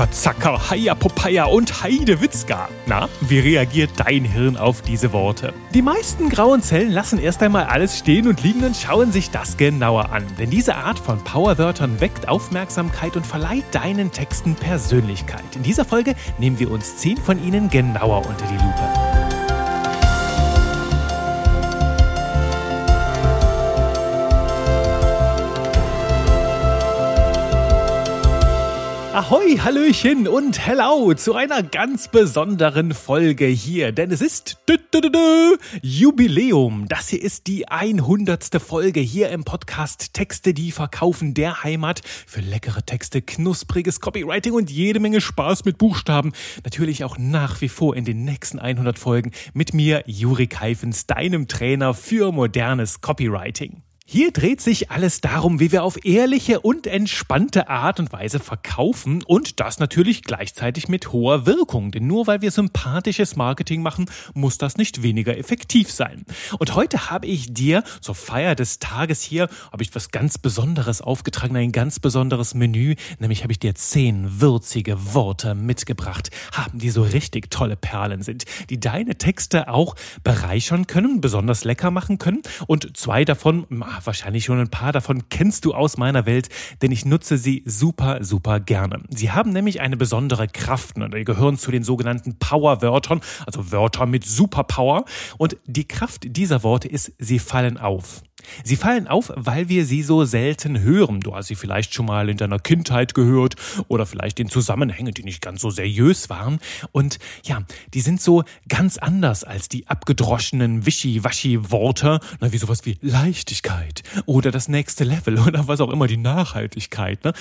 Hacker, 0.00 0.12
Zacker, 0.12 0.70
Haya, 0.70 0.94
Popeye 0.94 1.44
und 1.44 1.82
Heidewitzka. 1.82 2.70
Na, 2.86 3.10
wie 3.20 3.38
reagiert 3.38 3.90
dein 3.98 4.24
Hirn 4.24 4.56
auf 4.56 4.80
diese 4.80 5.12
Worte? 5.12 5.52
Die 5.74 5.82
meisten 5.82 6.30
grauen 6.30 6.62
Zellen 6.62 6.90
lassen 6.90 7.18
erst 7.18 7.42
einmal 7.42 7.64
alles 7.64 7.98
stehen 7.98 8.26
und 8.26 8.42
liegen 8.42 8.64
und 8.64 8.74
schauen 8.74 9.12
sich 9.12 9.30
das 9.30 9.58
genauer 9.58 10.10
an. 10.10 10.24
Denn 10.38 10.48
diese 10.48 10.76
Art 10.76 10.98
von 10.98 11.22
Powerwörtern 11.22 12.00
weckt 12.00 12.28
Aufmerksamkeit 12.28 13.14
und 13.14 13.26
verleiht 13.26 13.64
deinen 13.72 14.10
Texten 14.10 14.54
Persönlichkeit. 14.54 15.44
In 15.54 15.64
dieser 15.64 15.84
Folge 15.84 16.14
nehmen 16.38 16.58
wir 16.58 16.70
uns 16.70 16.96
zehn 16.96 17.18
von 17.18 17.42
ihnen 17.44 17.68
genauer 17.68 18.26
unter 18.26 18.46
die 18.46 18.54
Lupe. 18.54 18.99
Ahoi, 29.20 29.58
Hallöchen 29.58 30.26
und 30.26 30.66
Hello 30.66 31.12
zu 31.12 31.34
einer 31.34 31.62
ganz 31.62 32.08
besonderen 32.08 32.94
Folge 32.94 33.44
hier, 33.44 33.92
denn 33.92 34.10
es 34.10 34.22
ist 34.22 34.56
dü 34.66 34.76
-dü 34.76 35.12
-dü 35.12 35.58
Jubiläum. 35.82 36.88
Das 36.88 37.10
hier 37.10 37.22
ist 37.22 37.46
die 37.46 37.68
100. 37.68 38.58
Folge 38.62 39.00
hier 39.00 39.28
im 39.28 39.44
Podcast 39.44 40.14
Texte, 40.14 40.54
die 40.54 40.72
verkaufen 40.72 41.34
der 41.34 41.62
Heimat 41.62 42.00
für 42.26 42.40
leckere 42.40 42.80
Texte, 42.82 43.20
knuspriges 43.20 44.00
Copywriting 44.00 44.54
und 44.54 44.70
jede 44.70 45.00
Menge 45.00 45.20
Spaß 45.20 45.66
mit 45.66 45.76
Buchstaben. 45.76 46.32
Natürlich 46.64 47.04
auch 47.04 47.18
nach 47.18 47.60
wie 47.60 47.68
vor 47.68 47.96
in 47.96 48.06
den 48.06 48.24
nächsten 48.24 48.58
100 48.58 48.98
Folgen 48.98 49.32
mit 49.52 49.74
mir, 49.74 50.02
Juri 50.06 50.46
Keifens, 50.46 51.06
deinem 51.06 51.46
Trainer 51.46 51.92
für 51.92 52.32
modernes 52.32 53.02
Copywriting. 53.02 53.82
Hier 54.12 54.32
dreht 54.32 54.60
sich 54.60 54.90
alles 54.90 55.20
darum, 55.20 55.60
wie 55.60 55.70
wir 55.70 55.84
auf 55.84 56.04
ehrliche 56.04 56.58
und 56.58 56.88
entspannte 56.88 57.68
Art 57.68 58.00
und 58.00 58.12
Weise 58.12 58.40
verkaufen 58.40 59.22
und 59.22 59.60
das 59.60 59.78
natürlich 59.78 60.24
gleichzeitig 60.24 60.88
mit 60.88 61.12
hoher 61.12 61.46
Wirkung. 61.46 61.92
Denn 61.92 62.08
nur 62.08 62.26
weil 62.26 62.42
wir 62.42 62.50
sympathisches 62.50 63.36
Marketing 63.36 63.82
machen, 63.82 64.06
muss 64.34 64.58
das 64.58 64.76
nicht 64.78 65.04
weniger 65.04 65.38
effektiv 65.38 65.92
sein. 65.92 66.24
Und 66.58 66.74
heute 66.74 67.08
habe 67.08 67.28
ich 67.28 67.54
dir 67.54 67.84
zur 68.00 68.16
Feier 68.16 68.56
des 68.56 68.80
Tages 68.80 69.22
hier, 69.22 69.48
habe 69.70 69.84
ich 69.84 69.94
was 69.94 70.10
ganz 70.10 70.38
Besonderes 70.38 71.02
aufgetragen, 71.02 71.56
ein 71.56 71.70
ganz 71.70 72.00
besonderes 72.00 72.54
Menü, 72.54 72.96
nämlich 73.20 73.44
habe 73.44 73.52
ich 73.52 73.60
dir 73.60 73.76
zehn 73.76 74.40
würzige 74.40 75.14
Worte 75.14 75.54
mitgebracht, 75.54 76.30
haben 76.52 76.80
die 76.80 76.90
so 76.90 77.02
richtig 77.02 77.48
tolle 77.48 77.76
Perlen 77.76 78.22
sind, 78.22 78.44
die 78.70 78.80
deine 78.80 79.18
Texte 79.18 79.68
auch 79.68 79.94
bereichern 80.24 80.88
können, 80.88 81.20
besonders 81.20 81.62
lecker 81.62 81.92
machen 81.92 82.18
können 82.18 82.42
und 82.66 82.96
zwei 82.96 83.24
davon 83.24 83.66
wahrscheinlich 84.06 84.44
schon 84.44 84.58
ein 84.58 84.70
paar 84.70 84.92
davon 84.92 85.28
kennst 85.28 85.64
du 85.64 85.74
aus 85.74 85.96
meiner 85.96 86.26
Welt, 86.26 86.48
denn 86.82 86.92
ich 86.92 87.04
nutze 87.04 87.38
sie 87.38 87.62
super, 87.66 88.22
super 88.24 88.60
gerne. 88.60 89.02
Sie 89.10 89.30
haben 89.30 89.50
nämlich 89.50 89.80
eine 89.80 89.96
besondere 89.96 90.48
Kraft 90.48 90.96
und 90.96 91.12
ne? 91.12 91.24
gehören 91.24 91.58
zu 91.58 91.70
den 91.70 91.84
sogenannten 91.84 92.38
Power-Wörtern, 92.38 93.20
also 93.46 93.72
Wörter 93.72 94.06
mit 94.06 94.24
Superpower. 94.24 95.04
Und 95.38 95.56
die 95.66 95.86
Kraft 95.86 96.24
dieser 96.36 96.62
Worte 96.62 96.88
ist, 96.88 97.12
sie 97.18 97.38
fallen 97.38 97.78
auf. 97.78 98.22
Sie 98.64 98.76
fallen 98.76 99.06
auf, 99.06 99.32
weil 99.34 99.68
wir 99.68 99.84
sie 99.84 100.02
so 100.02 100.24
selten 100.24 100.80
hören. 100.80 101.20
Du 101.20 101.34
hast 101.34 101.48
sie 101.48 101.54
vielleicht 101.54 101.94
schon 101.94 102.06
mal 102.06 102.28
in 102.28 102.36
deiner 102.36 102.58
Kindheit 102.58 103.14
gehört 103.14 103.56
oder 103.88 104.06
vielleicht 104.06 104.40
in 104.40 104.48
Zusammenhängen, 104.48 105.14
die 105.14 105.22
nicht 105.22 105.40
ganz 105.40 105.60
so 105.60 105.70
seriös 105.70 106.30
waren. 106.30 106.58
Und 106.92 107.18
ja, 107.44 107.62
die 107.94 108.00
sind 108.00 108.20
so 108.20 108.44
ganz 108.68 108.98
anders 108.98 109.44
als 109.44 109.68
die 109.68 109.86
abgedroschenen 109.88 110.86
Wischi-Waschi-Worte, 110.86 112.20
wie 112.40 112.58
sowas 112.58 112.84
wie 112.84 112.98
Leichtigkeit 113.00 114.02
oder 114.26 114.50
das 114.50 114.68
nächste 114.68 115.04
Level 115.04 115.38
oder 115.46 115.68
was 115.68 115.80
auch 115.80 115.90
immer, 115.90 116.06
die 116.06 116.16
Nachhaltigkeit. 116.16 117.24
Ne? 117.24 117.32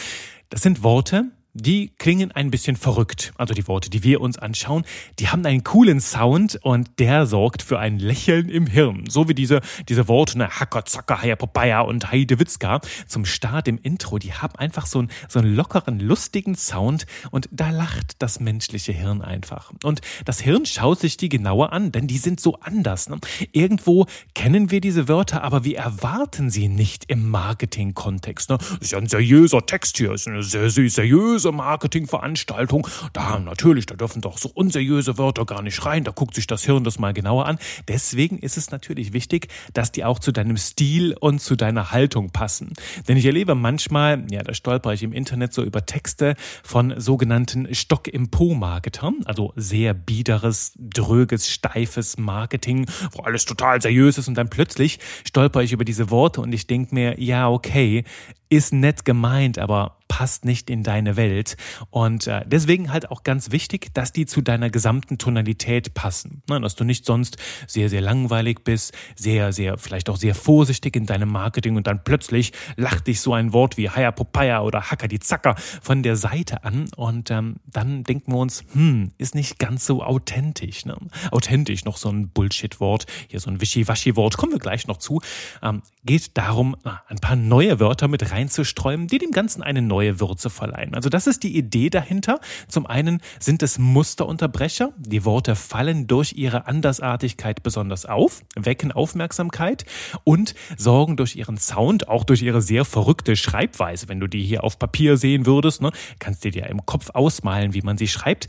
Das 0.50 0.62
sind 0.62 0.84
Worte, 0.84 1.26
die 1.54 1.92
klingen 1.98 2.32
ein 2.32 2.52
bisschen 2.52 2.76
verrückt. 2.76 3.34
Also 3.38 3.54
die 3.54 3.68
Worte, 3.68 3.90
die 3.90 4.04
wir 4.04 4.22
uns 4.22 4.38
anschauen, 4.38 4.84
die 5.18 5.30
haben 5.30 5.46
einen 5.46 5.64
coolen 5.64 6.00
Sound 6.00 6.60
und 6.62 7.00
der 7.00 7.26
sorgt 7.26 7.64
für 7.64 7.80
ein 7.80 7.98
Lächeln 7.98 8.50
im 8.50 8.68
Hirn. 8.68 9.06
So 9.10 9.28
wie 9.28 9.34
diese, 9.34 9.62
diese 9.88 10.08
Worte, 10.08 10.38
ne, 10.38 10.50
Hacker, 10.50 10.86
Zacker, 10.86 11.22
Haya, 11.22 11.36
Popeye 11.36 11.86
und 11.86 12.12
Heidewitzka 12.12 12.82
zum 13.08 13.26
Start 13.26 13.68
im 13.68 13.80
Intro, 13.82 14.20
die 14.20 14.34
haben 14.34 14.56
einfach 14.56 14.86
so 14.86 15.00
einen, 15.00 15.10
so 15.28 15.40
einen 15.40 15.56
lockeren, 15.56 16.00
lustigen 16.00 16.56
Sound 16.56 17.06
und 17.32 17.50
da 17.52 17.72
lacht 17.72 18.22
das 18.22 18.40
menschliche 18.40 18.92
Hirn 18.92 19.22
einfach. 19.22 19.72
Und 19.84 20.02
das 20.26 20.40
Hirn 20.40 20.66
schaut 20.66 21.00
sich 21.00 21.18
die 21.18 21.30
genauer 21.30 21.74
an, 21.74 21.92
denn 21.92 22.08
die 22.08 22.18
sind 22.18 22.40
so 22.40 22.60
anders. 22.60 23.10
Ne? 23.10 23.18
Irgendwo 23.52 24.06
kennen 24.36 24.70
wir 24.72 24.82
diese 24.82 25.08
Wörter, 25.08 25.44
aber 25.44 25.64
wir 25.64 25.78
erwarten 25.78 26.50
sie 26.52 26.68
nicht 26.68 27.06
im 27.08 27.30
Marketing-Kontext. 27.30 28.50
Ne? 28.50 28.58
Ist 28.80 28.92
ja 28.92 29.00
ein 29.00 29.08
seriöser 29.08 29.66
Text 29.66 29.98
hier, 29.98 30.12
ist 30.12 30.28
eine 30.28 30.44
sehr, 30.44 30.70
sehr 30.70 30.90
seriöse 30.90 31.39
seriöse 31.40 31.52
Marketingveranstaltung. 31.52 32.88
Da 33.14 33.40
natürlich, 33.40 33.86
da 33.86 33.96
dürfen 33.96 34.22
doch 34.22 34.38
so 34.38 34.50
unseriöse 34.54 35.18
Wörter 35.18 35.46
gar 35.46 35.62
nicht 35.62 35.86
rein. 35.86 36.04
Da 36.04 36.12
guckt 36.12 36.36
sich 36.36 36.48
das 36.48 36.66
Hirn 36.66 36.84
das 36.84 37.00
mal 37.00 37.14
genauer 37.14 37.46
an. 37.46 37.58
Deswegen 37.88 38.40
ist 38.40 38.58
es 38.58 38.72
natürlich 38.72 39.14
wichtig, 39.14 39.48
dass 39.74 39.92
die 39.92 40.04
auch 40.04 40.20
zu 40.20 40.32
deinem 40.32 40.58
Stil 40.58 41.16
und 41.20 41.40
zu 41.40 41.56
deiner 41.56 41.92
Haltung 41.92 42.32
passen. 42.32 42.74
Denn 43.08 43.18
ich 43.18 43.26
erlebe 43.26 43.56
manchmal, 43.56 44.26
ja, 44.30 44.44
da 44.44 44.54
stolper 44.54 44.94
ich 44.94 45.04
im 45.04 45.14
Internet 45.14 45.54
so 45.54 45.64
über 45.64 45.86
Texte 45.86 46.36
von 46.64 47.00
sogenannten 47.00 47.74
Stock 47.74 48.08
im 48.08 48.30
Po-Marketern, 48.30 49.16
also 49.26 49.54
sehr 49.56 49.94
biederes, 49.94 50.74
dröges, 50.78 51.50
steifes 51.50 52.18
Marketing, 52.18 52.86
wo 53.12 53.24
alles 53.24 53.46
total 53.46 53.82
seriös 53.82 54.18
ist 54.18 54.28
und 54.28 54.36
dann 54.36 54.50
plötzlich 54.50 55.00
stolper 55.26 55.62
ich 55.62 55.72
über 55.72 55.86
diese 55.86 56.10
Worte 56.10 56.42
und 56.42 56.52
ich 56.54 56.68
denke 56.68 56.94
mir, 56.94 57.20
ja, 57.22 57.50
okay, 57.50 58.04
ist 58.50 58.74
nett 58.74 59.06
gemeint, 59.06 59.60
aber 59.60 60.00
passt 60.10 60.44
nicht 60.44 60.70
in 60.70 60.84
deine 60.84 61.16
Welt. 61.16 61.56
Und 61.92 62.28
äh, 62.28 62.44
deswegen 62.46 62.92
halt 62.92 63.10
auch 63.10 63.24
ganz 63.24 63.52
wichtig, 63.52 63.94
dass 63.94 64.12
die 64.12 64.26
zu 64.26 64.42
deiner 64.42 64.70
gesamten 64.70 65.18
Tonalität 65.18 65.94
passen. 65.94 66.42
Ne? 66.50 66.60
Dass 66.60 66.76
du 66.76 66.84
nicht 66.84 67.06
sonst 67.06 67.38
sehr, 67.68 67.90
sehr 67.90 68.02
langweilig 68.02 68.66
bist, 68.66 68.94
sehr, 69.16 69.54
sehr, 69.54 69.78
vielleicht 69.78 70.10
auch 70.10 70.18
sehr 70.18 70.36
vorsichtig 70.36 70.96
in 70.98 71.06
deinem 71.06 71.30
Marketing 71.30 71.78
und 71.78 71.88
dann 71.88 72.04
plötzlich 72.04 72.52
lacht 72.76 73.08
dich 73.08 73.22
so 73.22 73.34
ein 73.34 73.54
Wort 73.54 73.78
wie 73.78 73.90
Haya 73.90 74.12
Popeye 74.12 74.62
oder 74.62 74.90
Hacker 74.92 75.08
die 75.08 75.20
Zacker 75.20 75.56
von 75.82 76.04
der 76.04 76.16
Seite 76.16 76.64
an 76.64 76.90
und 76.98 77.30
ähm, 77.30 77.58
dann 77.68 78.04
denken 78.04 78.34
wir 78.34 78.40
uns, 78.40 78.64
hm, 78.74 79.12
ist 79.20 79.36
nicht 79.36 79.60
ganz 79.60 79.86
so 79.86 80.04
authentisch. 80.04 80.86
Ne? 80.86 80.98
Authentisch, 81.32 81.86
noch 81.86 81.98
so 81.98 82.10
ein 82.10 82.30
Bullshit-Wort, 82.30 83.06
hier 83.28 83.40
so 83.40 83.52
ein 83.52 83.62
Wischiwaschi-Wort, 83.62 84.38
kommen 84.38 84.54
wir 84.54 84.60
gleich 84.60 84.88
noch 84.88 84.98
zu. 84.98 85.22
Ähm, 85.62 85.84
geht 86.04 86.36
darum, 86.38 86.76
äh, 86.84 86.90
ein 87.08 87.20
paar 87.20 87.36
neue 87.36 87.80
Wörter 87.80 88.08
mit 88.08 88.32
reinzustreuen, 88.40 89.08
die 89.08 89.18
dem 89.18 89.32
Ganzen 89.32 89.64
eine 89.64 89.82
neue 89.82 90.00
neue 90.00 90.20
Würze 90.20 90.50
verleihen. 90.50 90.96
Also 90.96 91.10
das 91.10 91.28
ist 91.28 91.44
die 91.44 91.58
Idee 91.58 91.90
dahinter. 91.90 92.40
Zum 92.68 92.86
einen 92.86 93.22
sind 93.40 93.62
es 93.64 93.78
Musterunterbrecher. 93.78 94.94
Die 94.98 95.26
Worte 95.26 95.56
fallen 95.56 96.08
durch 96.08 96.34
ihre 96.34 96.68
Andersartigkeit 96.68 97.64
besonders 97.64 98.06
auf, 98.06 98.44
wecken 98.56 98.92
Aufmerksamkeit 98.92 99.86
und 100.24 100.56
sorgen 100.78 101.18
durch 101.18 101.36
ihren 101.36 101.58
Sound, 101.58 102.08
auch 102.08 102.24
durch 102.24 102.42
ihre 102.42 102.62
sehr 102.62 102.86
verrückte 102.86 103.36
Schreibweise. 103.36 104.08
Wenn 104.08 104.20
du 104.20 104.28
die 104.28 104.44
hier 104.44 104.64
auf 104.64 104.80
Papier 104.80 105.18
sehen 105.18 105.46
würdest, 105.46 105.82
ne, 105.82 105.92
kannst 106.20 106.46
du 106.46 106.52
dir 106.52 106.68
im 106.68 106.86
Kopf 106.86 107.10
ausmalen, 107.14 107.74
wie 107.74 107.82
man 107.82 107.98
sie 107.98 108.08
schreibt 108.08 108.48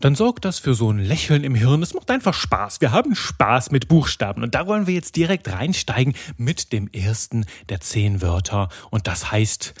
dann 0.00 0.14
sorgt 0.14 0.46
das 0.46 0.58
für 0.58 0.74
so 0.74 0.90
ein 0.90 0.98
Lächeln 0.98 1.44
im 1.44 1.54
Hirn. 1.54 1.82
Es 1.82 1.92
macht 1.92 2.10
einfach 2.10 2.32
Spaß. 2.32 2.80
Wir 2.80 2.90
haben 2.90 3.14
Spaß 3.14 3.70
mit 3.70 3.86
Buchstaben. 3.86 4.42
Und 4.42 4.54
da 4.54 4.66
wollen 4.66 4.86
wir 4.86 4.94
jetzt 4.94 5.14
direkt 5.14 5.52
reinsteigen 5.52 6.14
mit 6.38 6.72
dem 6.72 6.88
ersten 6.88 7.44
der 7.68 7.80
zehn 7.80 8.22
Wörter. 8.22 8.70
Und 8.90 9.06
das 9.06 9.29
heißt 9.30 9.74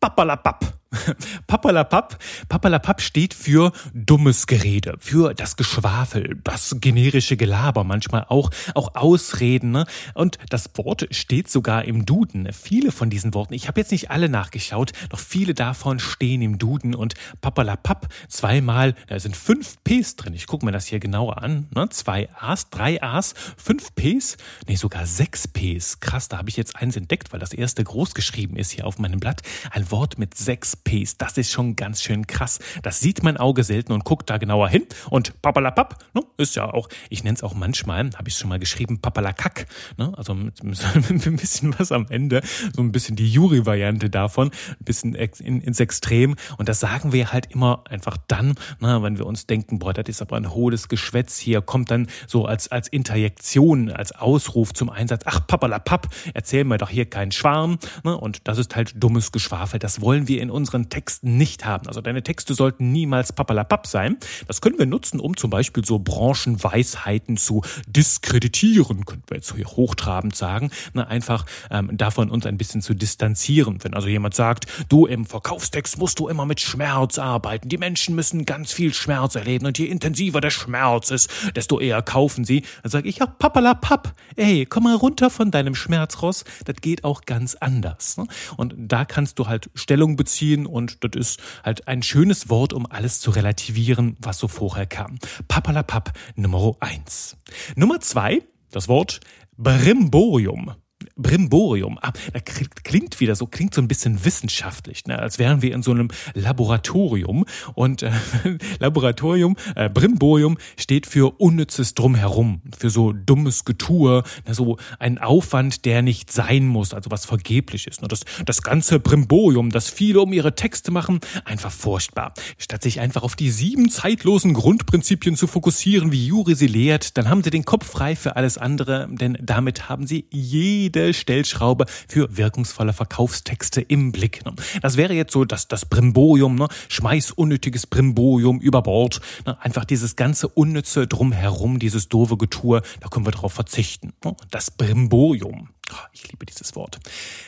Papalapap. 0.00 0.81
Papalapap. 1.46 2.18
Papalapap 2.48 3.00
steht 3.00 3.34
für 3.34 3.72
dummes 3.94 4.46
Gerede, 4.46 4.96
für 4.98 5.34
das 5.34 5.56
Geschwafel, 5.56 6.38
das 6.44 6.76
generische 6.80 7.36
Gelaber, 7.36 7.84
manchmal 7.84 8.26
auch, 8.28 8.50
auch 8.74 8.94
Ausreden. 8.94 9.70
Ne? 9.70 9.86
Und 10.14 10.38
das 10.48 10.70
Wort 10.74 11.08
steht 11.10 11.50
sogar 11.50 11.84
im 11.84 12.04
Duden. 12.04 12.52
Viele 12.52 12.92
von 12.92 13.10
diesen 13.10 13.34
Worten, 13.34 13.54
ich 13.54 13.68
habe 13.68 13.80
jetzt 13.80 13.92
nicht 13.92 14.10
alle 14.10 14.28
nachgeschaut, 14.28 14.92
doch 15.08 15.18
viele 15.18 15.54
davon 15.54 15.98
stehen 15.98 16.42
im 16.42 16.58
Duden. 16.58 16.94
Und 16.94 17.14
Papalapap 17.40 18.08
zweimal, 18.28 18.94
da 19.06 19.18
sind 19.18 19.36
fünf 19.36 19.76
Ps 19.84 20.16
drin. 20.16 20.34
Ich 20.34 20.46
gucke 20.46 20.66
mir 20.66 20.72
das 20.72 20.86
hier 20.86 21.00
genauer 21.00 21.42
an. 21.42 21.68
Ne? 21.74 21.88
Zwei 21.90 22.28
A's, 22.38 22.70
drei 22.70 23.02
A's, 23.02 23.34
fünf 23.56 23.94
Ps, 23.94 24.36
nee, 24.68 24.76
sogar 24.76 25.06
sechs 25.06 25.48
Ps. 25.48 26.00
Krass, 26.00 26.28
da 26.28 26.38
habe 26.38 26.48
ich 26.48 26.56
jetzt 26.56 26.76
eins 26.76 26.96
entdeckt, 26.96 27.32
weil 27.32 27.40
das 27.40 27.52
erste 27.52 27.82
groß 27.82 28.14
geschrieben 28.14 28.56
ist 28.56 28.70
hier 28.70 28.86
auf 28.86 28.98
meinem 28.98 29.20
Blatt. 29.20 29.42
Ein 29.70 29.90
Wort 29.90 30.18
mit 30.18 30.36
sechs 30.36 30.76
Ps. 30.84 31.16
Das 31.16 31.38
ist 31.38 31.50
schon 31.50 31.76
ganz 31.76 32.02
schön 32.02 32.26
krass. 32.26 32.58
Das 32.82 33.00
sieht 33.00 33.22
mein 33.22 33.36
Auge 33.36 33.64
selten 33.64 33.92
und 33.92 34.04
guckt 34.04 34.30
da 34.30 34.38
genauer 34.38 34.68
hin. 34.68 34.86
Und 35.10 35.40
papalapap, 35.42 36.04
ne, 36.14 36.22
ist 36.36 36.56
ja 36.56 36.72
auch, 36.72 36.88
ich 37.10 37.24
nenne 37.24 37.36
es 37.36 37.42
auch 37.42 37.54
manchmal, 37.54 38.10
habe 38.16 38.28
ich 38.28 38.36
schon 38.36 38.48
mal 38.48 38.58
geschrieben, 38.58 39.00
papalakak. 39.00 39.66
Ne, 39.96 40.12
also 40.16 40.34
mit, 40.34 40.62
mit, 40.62 40.78
ein 41.26 41.36
bisschen 41.36 41.74
was 41.78 41.92
am 41.92 42.06
Ende, 42.08 42.42
so 42.74 42.82
ein 42.82 42.92
bisschen 42.92 43.16
die 43.16 43.30
Jury-Variante 43.30 44.10
davon, 44.10 44.48
ein 44.48 44.84
bisschen 44.84 45.14
in, 45.14 45.60
ins 45.60 45.80
Extrem. 45.80 46.36
Und 46.58 46.68
das 46.68 46.80
sagen 46.80 47.12
wir 47.12 47.32
halt 47.32 47.52
immer 47.52 47.84
einfach 47.88 48.16
dann, 48.28 48.54
ne, 48.80 49.02
wenn 49.02 49.18
wir 49.18 49.26
uns 49.26 49.46
denken, 49.46 49.78
boah, 49.78 49.92
das 49.92 50.08
ist 50.08 50.22
aber 50.22 50.36
ein 50.36 50.50
hohles 50.50 50.88
Geschwätz 50.88 51.38
hier, 51.38 51.60
kommt 51.62 51.90
dann 51.90 52.08
so 52.26 52.46
als, 52.46 52.68
als 52.68 52.88
Interjektion, 52.88 53.90
als 53.90 54.12
Ausruf 54.12 54.72
zum 54.72 54.90
Einsatz, 54.90 55.22
ach 55.26 55.46
papalapap, 55.46 56.08
erzähl 56.34 56.64
mir 56.64 56.78
doch 56.78 56.90
hier 56.90 57.06
keinen 57.06 57.32
Schwarm. 57.32 57.78
Ne, 58.04 58.16
und 58.16 58.48
das 58.48 58.58
ist 58.58 58.76
halt 58.76 58.94
dummes 58.96 59.32
Geschwafel. 59.32 59.78
Das 59.78 60.00
wollen 60.00 60.28
wir 60.28 60.40
in 60.40 60.50
unserer 60.50 60.71
unseren 60.72 60.88
Texten 60.88 61.36
nicht 61.36 61.64
haben. 61.64 61.86
Also 61.86 62.00
deine 62.00 62.22
Texte 62.22 62.54
sollten 62.54 62.92
niemals 62.92 63.32
papalapap 63.32 63.86
sein. 63.86 64.16
Das 64.46 64.60
können 64.60 64.78
wir 64.78 64.86
nutzen, 64.86 65.20
um 65.20 65.36
zum 65.36 65.50
Beispiel 65.50 65.84
so 65.84 65.98
Branchenweisheiten 65.98 67.36
zu 67.36 67.62
diskreditieren, 67.86 69.04
könnten 69.04 69.24
wir 69.28 69.36
jetzt 69.36 69.54
hier 69.54 69.66
hochtrabend 69.66 70.34
sagen, 70.34 70.70
na, 70.94 71.04
einfach 71.04 71.44
ähm, 71.70 71.90
davon 71.96 72.30
uns 72.30 72.46
ein 72.46 72.56
bisschen 72.56 72.80
zu 72.80 72.94
distanzieren. 72.94 73.78
Wenn 73.82 73.94
also 73.94 74.08
jemand 74.08 74.34
sagt, 74.34 74.66
du 74.88 75.06
im 75.06 75.26
Verkaufstext 75.26 75.98
musst 75.98 76.18
du 76.18 76.28
immer 76.28 76.46
mit 76.46 76.60
Schmerz 76.60 77.18
arbeiten, 77.18 77.68
die 77.68 77.78
Menschen 77.78 78.14
müssen 78.14 78.44
ganz 78.46 78.72
viel 78.72 78.94
Schmerz 78.94 79.34
erleben 79.34 79.66
und 79.66 79.78
je 79.78 79.86
intensiver 79.86 80.40
der 80.40 80.50
Schmerz 80.50 81.10
ist, 81.10 81.30
desto 81.54 81.80
eher 81.80 82.00
kaufen 82.02 82.44
sie, 82.44 82.64
dann 82.82 82.90
sage 82.90 83.08
ich, 83.08 83.18
ja, 83.18 83.26
papalapap, 83.26 84.14
ey, 84.36 84.66
komm 84.66 84.84
mal 84.84 84.96
runter 84.96 85.28
von 85.28 85.50
deinem 85.50 85.74
Schmerzross, 85.74 86.44
das 86.64 86.76
geht 86.80 87.04
auch 87.04 87.22
ganz 87.22 87.54
anders. 87.56 88.16
Ne? 88.16 88.26
Und 88.56 88.74
da 88.78 89.04
kannst 89.04 89.38
du 89.38 89.46
halt 89.46 89.70
Stellung 89.74 90.16
beziehen 90.16 90.61
und 90.66 91.04
das 91.04 91.12
ist 91.14 91.40
halt 91.64 91.88
ein 91.88 92.02
schönes 92.02 92.48
Wort, 92.48 92.72
um 92.72 92.86
alles 92.86 93.20
zu 93.20 93.30
relativieren, 93.30 94.16
was 94.20 94.38
so 94.38 94.48
vorher 94.48 94.86
kam. 94.86 95.18
Papalapap 95.48 96.12
Nummer 96.34 96.74
eins. 96.80 97.36
Nummer 97.76 98.00
zwei, 98.00 98.42
das 98.70 98.88
Wort 98.88 99.20
Brimborium. 99.56 100.74
Brimborium. 101.22 101.98
Ah, 102.02 102.12
da 102.32 102.40
klingt 102.40 103.20
wieder 103.20 103.34
so, 103.34 103.46
klingt 103.46 103.74
so 103.74 103.80
ein 103.80 103.88
bisschen 103.88 104.24
wissenschaftlich, 104.24 105.06
ne? 105.06 105.18
als 105.18 105.38
wären 105.38 105.62
wir 105.62 105.74
in 105.74 105.82
so 105.82 105.92
einem 105.92 106.08
Laboratorium. 106.34 107.44
Und 107.74 108.02
äh, 108.02 108.10
Laboratorium, 108.78 109.56
äh, 109.76 109.88
Brimborium 109.88 110.58
steht 110.76 111.06
für 111.06 111.40
unnützes 111.40 111.94
Drumherum, 111.94 112.62
für 112.76 112.90
so 112.90 113.12
dummes 113.12 113.64
Getue, 113.64 114.22
ne? 114.46 114.54
so 114.54 114.76
ein 114.98 115.18
Aufwand, 115.18 115.84
der 115.84 116.02
nicht 116.02 116.32
sein 116.32 116.66
muss, 116.66 116.94
also 116.94 117.10
was 117.10 117.24
vergeblich 117.24 117.86
ist. 117.86 118.02
Ne? 118.02 118.08
Das, 118.08 118.24
das 118.44 118.62
ganze 118.62 119.00
Brimborium, 119.00 119.70
das 119.70 119.90
viele 119.90 120.20
um 120.20 120.32
ihre 120.32 120.54
Texte 120.54 120.90
machen, 120.90 121.20
einfach 121.44 121.72
furchtbar. 121.72 122.34
Statt 122.58 122.82
sich 122.82 123.00
einfach 123.00 123.22
auf 123.22 123.36
die 123.36 123.50
sieben 123.50 123.88
zeitlosen 123.88 124.54
Grundprinzipien 124.54 125.36
zu 125.36 125.46
fokussieren, 125.46 126.12
wie 126.12 126.26
Juri 126.26 126.54
sie 126.54 126.66
lehrt, 126.66 127.16
dann 127.16 127.28
haben 127.28 127.42
sie 127.42 127.50
den 127.50 127.64
Kopf 127.64 127.86
frei 127.86 128.16
für 128.16 128.36
alles 128.36 128.58
andere, 128.58 129.08
denn 129.10 129.38
damit 129.40 129.88
haben 129.88 130.06
sie 130.06 130.26
jede 130.30 130.82
jede 130.92 131.11
Stellschraube 131.14 131.86
für 132.08 132.36
wirkungsvolle 132.36 132.92
Verkaufstexte 132.92 133.80
im 133.80 134.12
Blick. 134.12 134.44
Ne? 134.44 134.54
Das 134.80 134.96
wäre 134.96 135.14
jetzt 135.14 135.32
so 135.32 135.44
das, 135.44 135.68
das 135.68 135.86
Brimborium, 135.86 136.54
ne? 136.54 136.68
schmeiß 136.88 137.32
unnötiges 137.32 137.86
Brimborium 137.86 138.60
über 138.60 138.82
Bord. 138.82 139.20
Ne? 139.46 139.60
Einfach 139.60 139.84
dieses 139.84 140.16
ganze 140.16 140.48
Unnütze 140.48 141.06
drumherum, 141.06 141.78
dieses 141.78 142.08
doofe 142.08 142.36
Getue, 142.36 142.82
da 143.00 143.08
können 143.08 143.26
wir 143.26 143.32
drauf 143.32 143.52
verzichten. 143.52 144.12
Ne? 144.24 144.34
Das 144.50 144.70
Brimborium. 144.70 145.70
Ich 146.12 146.30
liebe 146.30 146.46
dieses 146.46 146.74
Wort. 146.74 146.98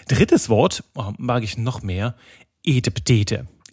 Drittes 0.08 0.48
Wort 0.48 0.84
oh, 0.94 1.12
mag 1.18 1.42
ich 1.42 1.56
noch 1.56 1.82
mehr. 1.82 2.14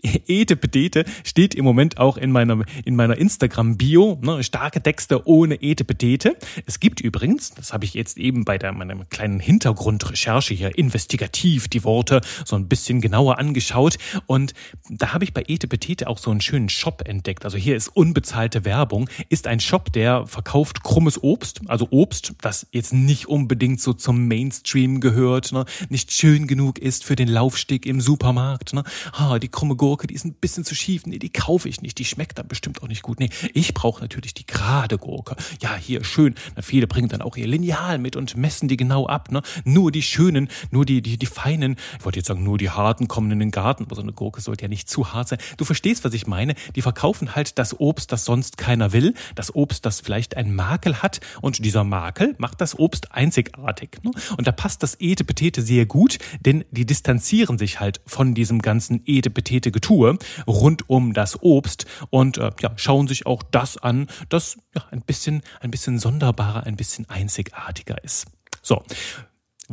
Edepetete. 0.28 0.72
Etepetete 0.72 1.06
steht 1.24 1.56
im 1.56 1.66
Moment 1.66 1.98
auch 1.98 2.18
in 2.18 2.32
meiner, 2.32 2.64
in 2.86 2.96
meiner 2.96 3.18
Instagram-Bio. 3.18 4.20
Ne? 4.22 4.44
Starke 4.44 4.82
Texte 4.82 5.28
ohne 5.28 5.62
Etepetete. 5.62 6.38
Es 6.66 6.80
gibt 6.80 7.02
übrigens, 7.02 7.52
das 7.52 7.74
habe 7.74 7.86
ich 7.86 7.94
jetzt 7.94 8.18
eben 8.18 8.46
bei 8.46 8.58
der, 8.58 8.72
meiner 8.72 9.06
kleinen 9.06 9.40
Hintergrundrecherche 9.40 10.54
hier 10.54 10.78
investigativ 10.78 11.68
die 11.68 11.84
Worte 11.84 12.22
so 12.46 12.56
ein 12.56 12.68
bisschen 12.68 13.02
genauer 13.02 13.40
angeschaut. 13.40 13.98
Und 14.26 14.54
da 14.90 15.14
habe 15.14 15.24
ich 15.24 15.34
bei 15.34 15.44
Etepetete 15.48 16.08
auch 16.08 16.18
so 16.18 16.32
einen 16.32 16.42
schönen 16.42 16.70
Shop 16.70 17.04
entdeckt. 17.06 17.46
Also 17.46 17.58
hier 17.58 17.76
ist 17.76 17.90
unbezahlte 17.90 18.66
Werbung. 18.66 19.10
Ist 19.30 19.48
ein 19.48 19.60
Shop, 19.60 19.92
der 19.94 20.28
verkauft 20.28 20.84
krummes 20.84 21.22
Obst. 21.22 21.62
Also 21.68 21.88
Obst, 21.92 22.34
das 22.42 22.68
jetzt 22.72 22.94
nicht 22.94 23.28
unbedingt 23.28 23.82
so 23.82 23.94
zum 23.94 24.28
Mainstream 24.28 25.00
gehört, 25.00 25.52
ne? 25.52 25.66
nicht 25.90 26.12
schön 26.12 26.48
genug 26.48 26.80
ist 26.80 27.04
für 27.04 27.16
den 27.16 27.28
Laufsteg 27.28 27.86
im 27.86 28.02
Supermarkt. 28.02 28.74
Ne? 28.74 28.84
Ah, 29.14 29.40
die 29.40 29.48
krumme 29.48 29.76
Gurke 29.76 29.91
Gurke, 29.92 30.08
die 30.08 30.14
ist 30.14 30.24
ein 30.24 30.36
bisschen 30.36 30.64
zu 30.64 30.74
schief. 30.74 31.06
Nee, 31.06 31.20
die 31.20 31.34
kaufe 31.34 31.68
ich 31.68 31.82
nicht. 31.82 32.00
Die 32.00 32.06
schmeckt 32.06 32.38
dann 32.38 32.48
bestimmt 32.48 32.82
auch 32.82 32.88
nicht 32.88 33.02
gut. 33.02 33.20
Nee, 33.20 33.30
ich 33.54 33.74
brauche 33.74 34.00
natürlich 34.00 34.34
die 34.34 34.46
gerade 34.46 34.98
Gurke. 34.98 35.36
Ja, 35.62 35.76
hier 35.76 36.06
schön. 36.06 36.36
Na, 36.56 36.62
viele 36.62 36.88
bringen 36.88 37.10
dann 37.10 37.22
auch 37.22 37.36
ihr 37.36 37.46
Lineal 37.46 37.98
mit 37.98 38.16
und 38.16 38.38
messen 38.38 38.70
die 38.70 38.78
genau 38.78 39.06
ab. 39.06 39.34
Ne? 39.34 39.42
Nur 39.66 39.92
die 39.92 40.02
schönen, 40.02 40.48
nur 40.70 40.86
die, 40.86 41.02
die, 41.02 41.18
die 41.18 41.26
feinen. 41.26 41.76
Ich 42.00 42.06
wollte 42.06 42.20
jetzt 42.20 42.28
sagen, 42.28 42.42
nur 42.42 42.58
die 42.58 42.70
harten 42.70 43.10
kommen 43.10 43.32
in 43.32 43.40
den 43.40 43.52
Garten. 43.52 43.84
Aber 43.84 43.96
so 43.98 44.02
eine 44.02 44.14
Gurke 44.14 44.40
sollte 44.40 44.64
ja 44.64 44.70
nicht 44.70 44.90
zu 44.90 45.12
hart 45.12 45.28
sein. 45.28 45.40
Du 45.58 45.66
verstehst, 45.66 46.06
was 46.06 46.14
ich 46.14 46.26
meine. 46.26 46.56
Die 46.78 46.82
verkaufen 46.82 47.36
halt 47.36 47.60
das 47.60 47.78
Obst, 47.78 48.14
das 48.14 48.24
sonst 48.24 48.58
keiner 48.58 48.94
will. 48.94 49.14
Das 49.36 49.54
Obst, 49.54 49.86
das 49.86 50.00
vielleicht 50.00 50.38
einen 50.38 50.56
Makel 50.56 51.02
hat. 51.02 51.20
Und 51.42 51.66
dieser 51.66 51.84
Makel 51.84 52.34
macht 52.38 52.62
das 52.62 52.80
Obst 52.80 53.12
einzigartig. 53.12 53.98
Ne? 54.04 54.12
Und 54.38 54.48
da 54.48 54.54
passt 54.54 54.84
das 54.84 54.96
Etepetete 55.02 55.62
sehr 55.62 55.86
gut, 55.86 56.18
denn 56.46 56.64
die 56.72 56.86
distanzieren 56.86 57.58
sich 57.58 57.82
halt 57.82 58.00
von 58.06 58.34
diesem 58.34 58.62
ganzen 58.62 59.02
Etepetete 59.06 59.81
Getue 59.82 60.18
rund 60.48 60.90
um 60.90 61.14
das 61.14 61.42
Obst 61.42 61.86
und 62.10 62.38
äh, 62.38 62.52
ja, 62.62 62.72
schauen 62.76 63.08
sich 63.08 63.26
auch 63.26 63.44
das 63.44 63.78
an, 63.78 64.08
das 64.30 64.58
ja, 64.76 64.86
ein 64.92 65.02
bisschen, 65.02 65.42
ein 65.60 65.72
bisschen 65.72 66.00
sonderbarer, 66.00 66.66
ein 66.66 66.76
bisschen 66.76 67.10
einzigartiger 67.10 68.04
ist. 68.04 68.28
So. 68.62 68.84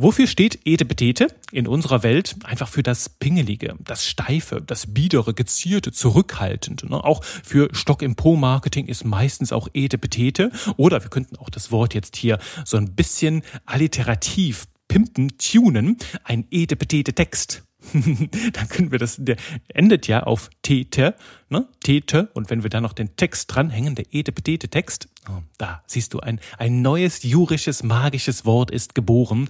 Wofür 0.01 0.27
steht 0.27 0.61
Etepetete 0.63 1.27
in 1.51 1.67
unserer 1.67 2.03
Welt? 2.03 2.37
Einfach 2.45 2.69
für 2.69 2.83
das 2.83 3.09
Pingelige, 3.09 3.75
das 3.83 4.07
Steife, 4.07 4.61
das 4.61 4.93
Biedere, 4.93 5.33
Gezierte, 5.33 5.91
Zurückhaltende. 5.91 6.87
Ne? 6.87 7.03
Auch 7.03 7.21
für 7.21 7.67
Stock 7.73 8.01
im 8.01 8.15
Po-Marketing 8.15 8.85
ist 8.85 9.03
meistens 9.03 9.51
auch 9.51 9.67
Etepetete. 9.73 10.51
Oder 10.77 11.03
wir 11.03 11.09
könnten 11.09 11.35
auch 11.35 11.49
das 11.49 11.71
Wort 11.71 11.93
jetzt 11.93 12.15
hier 12.15 12.39
so 12.63 12.77
ein 12.77 12.95
bisschen 12.95 13.43
alliterativ 13.65 14.67
pimpen, 14.87 15.37
tunen. 15.37 15.97
Ein 16.23 16.47
Etepetete 16.49 17.11
Text. 17.11 17.63
dann 17.93 18.67
können 18.69 18.91
wir 18.91 18.99
das, 18.99 19.17
der 19.19 19.37
endet 19.69 20.07
ja 20.07 20.23
auf 20.23 20.49
Tete, 20.61 21.15
ne? 21.49 21.67
Tete. 21.81 22.29
Und 22.33 22.49
wenn 22.49 22.63
wir 22.63 22.69
da 22.69 22.81
noch 22.81 22.93
den 22.93 23.15
Text 23.15 23.53
dranhängen, 23.53 23.95
der 23.95 24.05
Etepetete 24.11 24.69
Text, 24.69 25.07
oh, 25.27 25.41
da 25.57 25.83
siehst 25.87 26.13
du, 26.13 26.19
ein, 26.19 26.39
ein 26.57 26.81
neues 26.81 27.23
jurisches, 27.23 27.83
magisches 27.83 28.45
Wort 28.45 28.71
ist 28.71 28.95
geboren. 28.95 29.49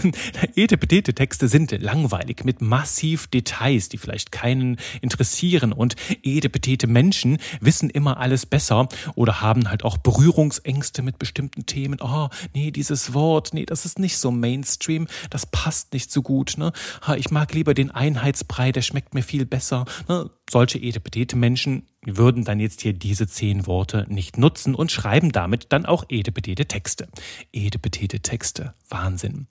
Etepetete 0.54 1.14
Texte 1.14 1.48
sind 1.48 1.72
langweilig 1.72 2.44
mit 2.44 2.60
massiv 2.60 3.26
Details, 3.26 3.88
die 3.88 3.98
vielleicht 3.98 4.32
keinen 4.32 4.78
interessieren. 5.00 5.72
Und 5.72 5.96
Etepetete 6.22 6.86
Menschen 6.86 7.38
wissen 7.60 7.90
immer 7.90 8.18
alles 8.18 8.46
besser 8.46 8.88
oder 9.14 9.40
haben 9.40 9.68
halt 9.68 9.84
auch 9.84 9.98
Berührungsängste 9.98 11.02
mit 11.02 11.18
bestimmten 11.18 11.66
Themen. 11.66 11.98
Oh, 12.00 12.28
nee, 12.54 12.70
dieses 12.70 13.14
Wort, 13.14 13.52
nee, 13.52 13.66
das 13.66 13.84
ist 13.84 13.98
nicht 13.98 14.18
so 14.18 14.30
Mainstream, 14.30 15.08
das 15.30 15.46
passt 15.46 15.92
nicht 15.92 16.10
so 16.10 16.22
gut. 16.22 16.54
Ne? 16.56 16.72
Ich 17.16 17.30
mag 17.30 17.52
lieber 17.52 17.74
den 17.74 17.90
Einheitsbrei, 17.90 18.72
der 18.72 18.82
schmeckt 18.82 19.14
mir 19.14 19.22
viel 19.22 19.46
besser. 19.46 19.84
Ne? 20.08 20.30
Solche 20.50 20.78
Etepetete 20.80 21.36
Menschen 21.36 21.86
würden 22.04 22.44
dann 22.44 22.58
jetzt 22.58 22.80
hier 22.80 22.92
diese 22.92 23.28
zehn 23.28 23.68
Worte 23.68 24.04
nicht 24.08 24.36
nutzen 24.36 24.74
und 24.74 24.90
schreiben 24.90 25.30
damit 25.30 25.66
dann 25.68 25.86
auch 25.86 26.04
edepetete 26.08 26.66
Texte. 26.66 27.06
Edepetete 27.52 28.18
Texte. 28.18 28.74
Wahnsinn. 28.88 29.46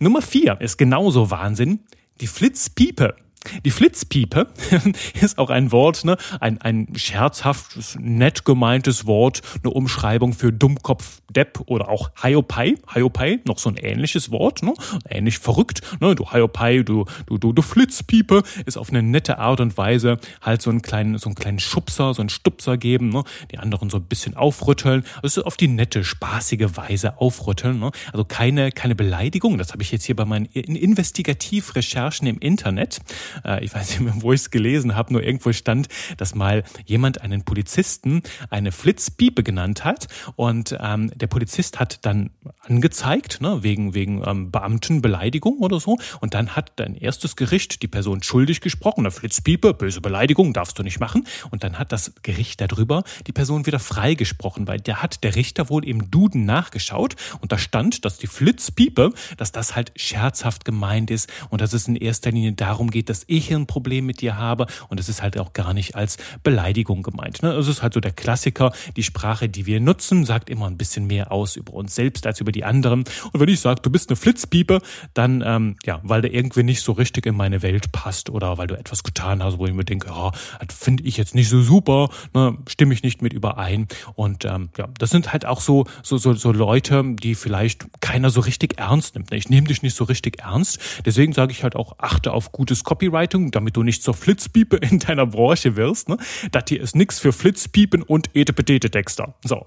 Nummer 0.00 0.20
vier 0.20 0.60
ist 0.60 0.76
genauso 0.76 1.30
Wahnsinn. 1.30 1.80
Die 2.20 2.26
Flitzpiepe. 2.26 3.16
Die 3.64 3.70
Flitzpiepe 3.70 4.48
ist 5.20 5.38
auch 5.38 5.50
ein 5.50 5.72
Wort, 5.72 6.04
ne? 6.04 6.16
ein, 6.40 6.60
ein 6.60 6.88
scherzhaftes, 6.94 7.96
nett 8.00 8.44
gemeintes 8.44 9.06
Wort, 9.06 9.42
eine 9.62 9.72
Umschreibung 9.72 10.32
für 10.32 10.52
Dummkopf, 10.52 11.20
Depp 11.30 11.60
oder 11.66 11.88
auch 11.88 12.10
Hiopai. 12.22 12.74
Hiopai, 12.92 13.40
noch 13.46 13.58
so 13.58 13.68
ein 13.68 13.76
ähnliches 13.76 14.30
Wort, 14.30 14.62
ne? 14.62 14.74
ähnlich 15.08 15.38
verrückt. 15.38 15.82
Ne? 16.00 16.14
Du 16.14 16.30
Hiopai, 16.30 16.82
du, 16.82 17.04
du, 17.26 17.38
du, 17.38 17.52
du 17.52 17.62
Flitzpiepe, 17.62 18.42
ist 18.66 18.76
auf 18.76 18.90
eine 18.90 19.02
nette 19.02 19.38
Art 19.38 19.60
und 19.60 19.76
Weise 19.76 20.18
halt 20.40 20.62
so 20.62 20.70
einen 20.70 20.82
kleinen, 20.82 21.18
so 21.18 21.28
einen 21.28 21.34
kleinen 21.34 21.58
Schubser, 21.58 22.14
so 22.14 22.22
einen 22.22 22.28
Stupser 22.28 22.76
geben, 22.76 23.10
ne? 23.10 23.24
die 23.50 23.58
anderen 23.58 23.90
so 23.90 23.98
ein 23.98 24.04
bisschen 24.04 24.36
aufrütteln. 24.36 25.04
Also 25.22 25.44
auf 25.44 25.56
die 25.56 25.68
nette, 25.68 26.04
spaßige 26.04 26.76
Weise 26.76 27.18
aufrütteln. 27.18 27.78
Ne? 27.78 27.90
Also 28.12 28.24
keine, 28.24 28.70
keine 28.70 28.94
Beleidigung. 28.94 29.58
Das 29.58 29.72
habe 29.72 29.82
ich 29.82 29.92
jetzt 29.92 30.04
hier 30.04 30.16
bei 30.16 30.24
meinen 30.24 30.46
Investigativrecherchen 30.46 32.26
im 32.26 32.38
Internet 32.38 33.00
äh, 33.44 33.64
ich 33.64 33.74
weiß 33.74 33.90
nicht 33.90 34.00
mehr, 34.00 34.14
wo 34.16 34.32
ich 34.32 34.40
es 34.42 34.50
gelesen 34.50 34.94
habe, 34.94 35.12
nur 35.12 35.22
irgendwo 35.22 35.52
stand, 35.52 35.88
dass 36.16 36.34
mal 36.34 36.64
jemand 36.84 37.20
einen 37.20 37.44
Polizisten 37.44 38.22
eine 38.50 38.72
Flitzpiepe 38.72 39.42
genannt 39.42 39.84
hat 39.84 40.08
und 40.36 40.76
ähm, 40.80 41.10
der 41.14 41.26
Polizist 41.26 41.80
hat 41.80 42.04
dann 42.04 42.30
angezeigt, 42.60 43.40
ne, 43.40 43.62
wegen, 43.62 43.94
wegen 43.94 44.22
ähm, 44.26 44.50
Beamtenbeleidigung 44.50 45.58
oder 45.58 45.80
so 45.80 45.98
und 46.20 46.34
dann 46.34 46.56
hat 46.56 46.72
dein 46.76 46.94
erstes 46.94 47.36
Gericht 47.36 47.82
die 47.82 47.88
Person 47.88 48.22
schuldig 48.22 48.60
gesprochen, 48.60 49.00
eine 49.00 49.10
Flitzpiepe, 49.10 49.74
böse 49.74 50.00
Beleidigung, 50.00 50.52
darfst 50.52 50.78
du 50.78 50.82
nicht 50.82 51.00
machen. 51.00 51.26
Und 51.50 51.64
dann 51.64 51.78
hat 51.78 51.92
das 51.92 52.12
Gericht 52.22 52.60
darüber 52.60 53.04
die 53.26 53.32
Person 53.32 53.66
wieder 53.66 53.78
freigesprochen, 53.78 54.66
weil 54.66 54.80
der 54.80 55.02
hat 55.02 55.24
der 55.24 55.36
Richter 55.36 55.68
wohl 55.68 55.84
im 55.84 56.10
Duden 56.10 56.44
nachgeschaut 56.44 57.16
und 57.40 57.52
da 57.52 57.58
stand, 57.58 58.04
dass 58.04 58.18
die 58.18 58.26
Flitzpiepe, 58.26 59.12
dass 59.36 59.52
das 59.52 59.76
halt 59.76 59.92
scherzhaft 59.96 60.64
gemeint 60.64 61.10
ist 61.10 61.30
und 61.50 61.60
dass 61.60 61.72
es 61.72 61.88
in 61.88 61.96
erster 61.96 62.30
Linie 62.30 62.52
darum 62.52 62.90
geht, 62.90 63.08
dass 63.08 63.23
dass 63.24 63.36
ich 63.36 63.54
ein 63.54 63.66
Problem 63.66 64.06
mit 64.06 64.20
dir 64.20 64.36
habe 64.36 64.66
und 64.88 65.00
es 65.00 65.08
ist 65.08 65.22
halt 65.22 65.38
auch 65.38 65.52
gar 65.52 65.72
nicht 65.72 65.94
als 65.94 66.18
Beleidigung 66.42 67.02
gemeint. 67.02 67.42
Ne? 67.42 67.52
Es 67.52 67.68
ist 67.68 67.82
halt 67.82 67.94
so 67.94 68.00
der 68.00 68.12
Klassiker, 68.12 68.72
die 68.96 69.02
Sprache, 69.02 69.48
die 69.48 69.66
wir 69.66 69.80
nutzen, 69.80 70.24
sagt 70.24 70.50
immer 70.50 70.66
ein 70.66 70.76
bisschen 70.76 71.06
mehr 71.06 71.32
aus 71.32 71.56
über 71.56 71.72
uns 71.72 71.94
selbst 71.94 72.26
als 72.26 72.40
über 72.40 72.52
die 72.52 72.64
anderen. 72.64 73.04
Und 73.32 73.40
wenn 73.40 73.48
ich 73.48 73.60
sage, 73.60 73.80
du 73.82 73.90
bist 73.90 74.10
eine 74.10 74.16
Flitzpiepe, 74.16 74.80
dann 75.14 75.42
ähm, 75.46 75.76
ja, 75.84 76.00
weil 76.02 76.20
der 76.20 76.34
irgendwie 76.34 76.62
nicht 76.62 76.82
so 76.82 76.92
richtig 76.92 77.26
in 77.26 77.34
meine 77.34 77.62
Welt 77.62 77.92
passt 77.92 78.30
oder 78.30 78.58
weil 78.58 78.66
du 78.66 78.76
etwas 78.76 79.02
getan 79.02 79.42
hast, 79.42 79.58
wo 79.58 79.66
ich 79.66 79.72
mir 79.72 79.84
denke, 79.84 80.08
ja, 80.08 80.32
das 80.66 80.76
finde 80.76 81.04
ich 81.04 81.16
jetzt 81.16 81.34
nicht 81.34 81.48
so 81.48 81.62
super, 81.62 82.10
ne, 82.34 82.58
stimme 82.68 82.92
ich 82.92 83.02
nicht 83.02 83.22
mit 83.22 83.32
überein. 83.32 83.88
Und 84.14 84.44
ähm, 84.44 84.70
ja, 84.76 84.88
das 84.98 85.10
sind 85.10 85.32
halt 85.32 85.46
auch 85.46 85.60
so, 85.60 85.86
so, 86.02 86.18
so, 86.18 86.34
so 86.34 86.52
Leute, 86.52 87.04
die 87.14 87.34
vielleicht 87.34 87.86
keiner 88.00 88.30
so 88.30 88.40
richtig 88.40 88.78
ernst 88.78 89.14
nimmt. 89.14 89.30
Ne? 89.30 89.36
Ich 89.38 89.48
nehme 89.48 89.68
dich 89.68 89.82
nicht 89.82 89.96
so 89.96 90.04
richtig 90.04 90.40
ernst. 90.40 90.78
Deswegen 91.04 91.32
sage 91.32 91.52
ich 91.52 91.62
halt 91.62 91.76
auch, 91.76 91.96
achte 91.98 92.32
auf 92.32 92.52
gutes 92.52 92.84
Copywriting, 93.14 93.50
damit 93.50 93.76
du 93.76 93.82
nicht 93.82 94.02
zur 94.02 94.14
Flitzpiepe 94.14 94.76
in 94.76 94.98
deiner 94.98 95.26
Branche 95.26 95.76
wirst. 95.76 96.08
Ne? 96.08 96.18
Das 96.50 96.64
hier 96.68 96.80
ist 96.80 96.96
nix 96.96 97.20
für 97.20 97.32
Flitzpiepen 97.32 98.02
und 98.02 98.30
Etepetete-Texter. 98.34 99.34
So. 99.44 99.66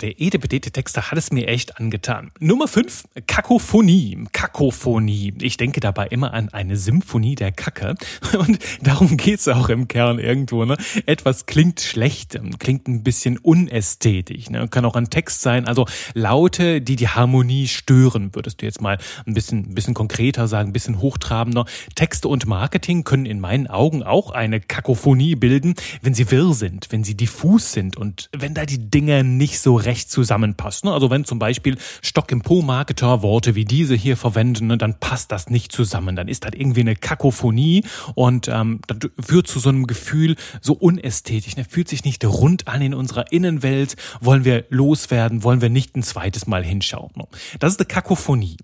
Der 0.00 0.20
edepetete 0.20 0.70
Texter 0.70 1.10
hat 1.10 1.18
es 1.18 1.32
mir 1.32 1.48
echt 1.48 1.78
angetan. 1.78 2.30
Nummer 2.38 2.68
5, 2.68 3.04
Kakophonie. 3.26 4.24
Kakophonie. 4.32 5.34
Ich 5.40 5.56
denke 5.56 5.80
dabei 5.80 6.06
immer 6.08 6.34
an 6.34 6.50
eine 6.50 6.76
Symphonie 6.76 7.34
der 7.34 7.52
Kacke. 7.52 7.94
Und 8.38 8.58
darum 8.82 9.16
geht's 9.16 9.48
auch 9.48 9.68
im 9.68 9.88
Kern 9.88 10.18
irgendwo. 10.18 10.64
Ne? 10.64 10.76
Etwas 11.06 11.46
klingt 11.46 11.80
schlecht, 11.80 12.38
klingt 12.58 12.86
ein 12.86 13.02
bisschen 13.02 13.38
unästhetisch. 13.38 14.50
Ne? 14.50 14.68
Kann 14.68 14.84
auch 14.84 14.94
ein 14.94 15.10
Text 15.10 15.40
sein. 15.42 15.66
Also 15.66 15.86
Laute, 16.14 16.80
die 16.80 16.96
die 16.96 17.08
Harmonie 17.08 17.66
stören, 17.66 18.34
würdest 18.34 18.62
du 18.62 18.66
jetzt 18.66 18.80
mal 18.80 18.98
ein 19.26 19.34
bisschen, 19.34 19.70
ein 19.70 19.74
bisschen 19.74 19.94
konkreter 19.94 20.46
sagen, 20.48 20.70
ein 20.70 20.72
bisschen 20.72 21.00
hochtrabender. 21.00 21.64
Texte 21.94 22.28
und 22.28 22.46
Marketing 22.46 23.04
können 23.04 23.26
in 23.26 23.40
meinen 23.40 23.66
Augen 23.66 24.02
auch 24.02 24.30
eine 24.30 24.60
Kakophonie 24.60 25.34
bilden, 25.34 25.74
wenn 26.02 26.14
sie 26.14 26.30
wirr 26.30 26.54
sind, 26.54 26.88
wenn 26.90 27.04
sie 27.04 27.16
diffus 27.16 27.72
sind 27.72 27.96
und 27.96 28.28
wenn 28.36 28.54
da 28.54 28.64
die 28.64 28.90
Dinge 28.90 29.24
nicht 29.24 29.58
so 29.58 29.77
recht 29.78 30.10
zusammenpasst. 30.10 30.84
Ne? 30.84 30.92
Also 30.92 31.10
wenn 31.10 31.24
zum 31.24 31.38
Beispiel 31.38 31.78
Stock 32.02 32.30
im 32.32 32.42
Po-Marketer 32.42 33.22
Worte 33.22 33.54
wie 33.54 33.64
diese 33.64 33.94
hier 33.94 34.16
verwenden, 34.16 34.68
ne, 34.68 34.78
dann 34.78 34.98
passt 34.98 35.32
das 35.32 35.48
nicht 35.48 35.72
zusammen. 35.72 36.16
Dann 36.16 36.28
ist 36.28 36.44
das 36.44 36.52
irgendwie 36.54 36.80
eine 36.80 36.96
Kakophonie 36.96 37.84
und 38.14 38.48
ähm, 38.48 38.80
das 38.86 38.98
führt 39.20 39.46
zu 39.46 39.58
so 39.58 39.68
einem 39.68 39.86
Gefühl 39.86 40.36
so 40.60 40.74
unästhetisch. 40.74 41.56
Ne? 41.56 41.64
Fühlt 41.68 41.88
sich 41.88 42.04
nicht 42.04 42.24
rund 42.24 42.68
an 42.68 42.82
in 42.82 42.94
unserer 42.94 43.32
Innenwelt. 43.32 43.96
Wollen 44.20 44.44
wir 44.44 44.64
loswerden? 44.68 45.42
Wollen 45.42 45.60
wir 45.60 45.70
nicht 45.70 45.96
ein 45.96 46.02
zweites 46.02 46.46
Mal 46.46 46.64
hinschauen? 46.64 47.10
Ne? 47.16 47.24
Das 47.58 47.72
ist 47.72 47.80
eine 47.80 47.86
Kakophonie. 47.86 48.56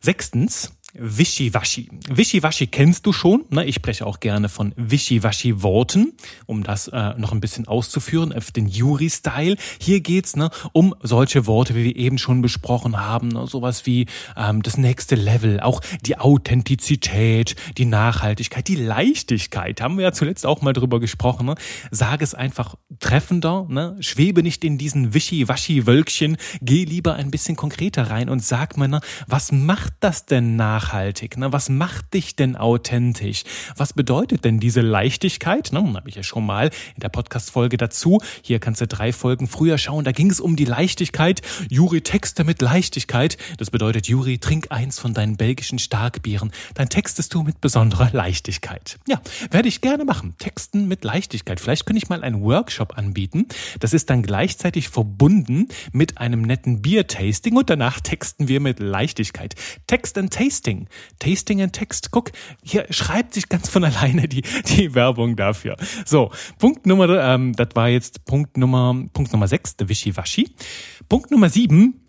Sechstens, 0.00 0.72
Wischiwaschi. 1.00 1.88
Wischiwaschi 2.08 2.66
kennst 2.66 3.06
du 3.06 3.12
schon. 3.12 3.44
Ne? 3.50 3.64
Ich 3.64 3.76
spreche 3.76 4.06
auch 4.06 4.20
gerne 4.20 4.48
von 4.48 4.72
Wischiwaschi-Worten, 4.76 6.12
um 6.46 6.64
das 6.64 6.88
äh, 6.88 7.14
noch 7.18 7.32
ein 7.32 7.40
bisschen 7.40 7.68
auszuführen, 7.68 8.32
auf 8.32 8.50
den 8.50 8.68
Yuri-Style. 8.68 9.56
Hier 9.80 10.00
geht's 10.00 10.36
ne, 10.36 10.50
um 10.72 10.94
solche 11.02 11.46
Worte, 11.46 11.74
wie 11.74 11.84
wir 11.84 11.96
eben 11.96 12.18
schon 12.18 12.42
besprochen 12.42 12.98
haben. 12.98 13.28
Ne? 13.28 13.46
Sowas 13.46 13.86
wie 13.86 14.06
ähm, 14.36 14.62
das 14.62 14.76
nächste 14.76 15.14
Level, 15.14 15.60
auch 15.60 15.80
die 16.04 16.18
Authentizität, 16.18 17.56
die 17.76 17.84
Nachhaltigkeit, 17.84 18.66
die 18.68 18.76
Leichtigkeit. 18.76 19.80
Haben 19.80 19.98
wir 19.98 20.04
ja 20.04 20.12
zuletzt 20.12 20.46
auch 20.46 20.62
mal 20.62 20.72
drüber 20.72 21.00
gesprochen. 21.00 21.46
Ne? 21.46 21.54
Sage 21.90 22.24
es 22.24 22.34
einfach 22.34 22.74
treffender. 22.98 23.66
Ne? 23.68 23.96
Schwebe 24.00 24.42
nicht 24.42 24.64
in 24.64 24.78
diesen 24.78 25.14
Wischiwaschi-Wölkchen. 25.14 26.36
Geh 26.60 26.84
lieber 26.84 27.14
ein 27.14 27.30
bisschen 27.30 27.56
konkreter 27.56 28.10
rein 28.10 28.28
und 28.28 28.42
sag 28.42 28.76
mir, 28.76 28.88
ne, 28.88 29.00
was 29.26 29.52
macht 29.52 29.94
das 30.00 30.26
denn 30.26 30.56
nach? 30.56 30.87
Nachhaltig? 30.88 31.36
Ne? 31.36 31.52
Was 31.52 31.68
macht 31.68 32.14
dich 32.14 32.34
denn 32.34 32.56
authentisch? 32.56 33.44
Was 33.76 33.92
bedeutet 33.92 34.44
denn 34.44 34.58
diese 34.58 34.80
Leichtigkeit? 34.80 35.70
Ne? 35.72 35.94
Habe 35.94 36.08
ich 36.08 36.14
ja 36.14 36.22
schon 36.22 36.46
mal 36.46 36.70
in 36.94 37.00
der 37.00 37.10
Podcast-Folge 37.10 37.76
dazu. 37.76 38.20
Hier 38.42 38.58
kannst 38.58 38.80
du 38.80 38.86
drei 38.86 39.12
Folgen 39.12 39.48
früher 39.48 39.78
schauen. 39.78 40.04
Da 40.04 40.12
ging 40.12 40.30
es 40.30 40.40
um 40.40 40.56
die 40.56 40.64
Leichtigkeit. 40.64 41.42
Juri 41.68 42.00
Texte 42.00 42.44
mit 42.44 42.62
Leichtigkeit. 42.62 43.36
Das 43.58 43.70
bedeutet, 43.70 44.08
Juri, 44.08 44.38
trink 44.38 44.68
eins 44.70 44.98
von 44.98 45.14
deinen 45.14 45.36
belgischen 45.36 45.78
Starkbieren. 45.78 46.52
Dann 46.74 46.88
textest 46.88 47.34
du 47.34 47.42
mit 47.42 47.60
besonderer 47.60 48.10
Leichtigkeit. 48.12 48.98
Ja, 49.06 49.20
werde 49.50 49.68
ich 49.68 49.80
gerne 49.80 50.04
machen. 50.04 50.34
Texten 50.38 50.88
mit 50.88 51.04
Leichtigkeit. 51.04 51.60
Vielleicht 51.60 51.86
könnte 51.86 52.02
ich 52.02 52.08
mal 52.08 52.22
einen 52.22 52.42
Workshop 52.42 52.96
anbieten. 52.96 53.46
Das 53.80 53.92
ist 53.92 54.08
dann 54.10 54.22
gleichzeitig 54.22 54.88
verbunden 54.88 55.68
mit 55.92 56.18
einem 56.18 56.42
netten 56.42 56.80
Bier-Tasting 56.80 57.56
und 57.56 57.68
danach 57.68 58.00
texten 58.00 58.48
wir 58.48 58.60
mit 58.60 58.80
Leichtigkeit. 58.80 59.54
Text 59.86 60.16
and 60.16 60.32
Tasting 60.32 60.67
Tasting. 60.68 60.88
Tasting 61.18 61.62
and 61.62 61.72
Text. 61.72 62.10
Guck, 62.10 62.32
hier 62.62 62.86
schreibt 62.90 63.34
sich 63.34 63.48
ganz 63.48 63.68
von 63.68 63.84
alleine 63.88 64.28
die, 64.28 64.42
die 64.42 64.94
Werbung 64.94 65.36
dafür. 65.36 65.76
So, 66.04 66.30
Punkt 66.58 66.86
Nummer, 66.86 67.08
ähm, 67.08 67.54
das 67.54 67.68
war 67.74 67.88
jetzt 67.88 68.24
Punkt 68.24 68.56
Nummer, 68.56 68.94
Punkt 69.12 69.32
Nummer 69.32 69.48
sechs, 69.48 69.76
der 69.76 69.88
Wischiwaschi. 69.88 70.50
Punkt 71.08 71.30
Nummer 71.30 71.48
sieben, 71.48 72.06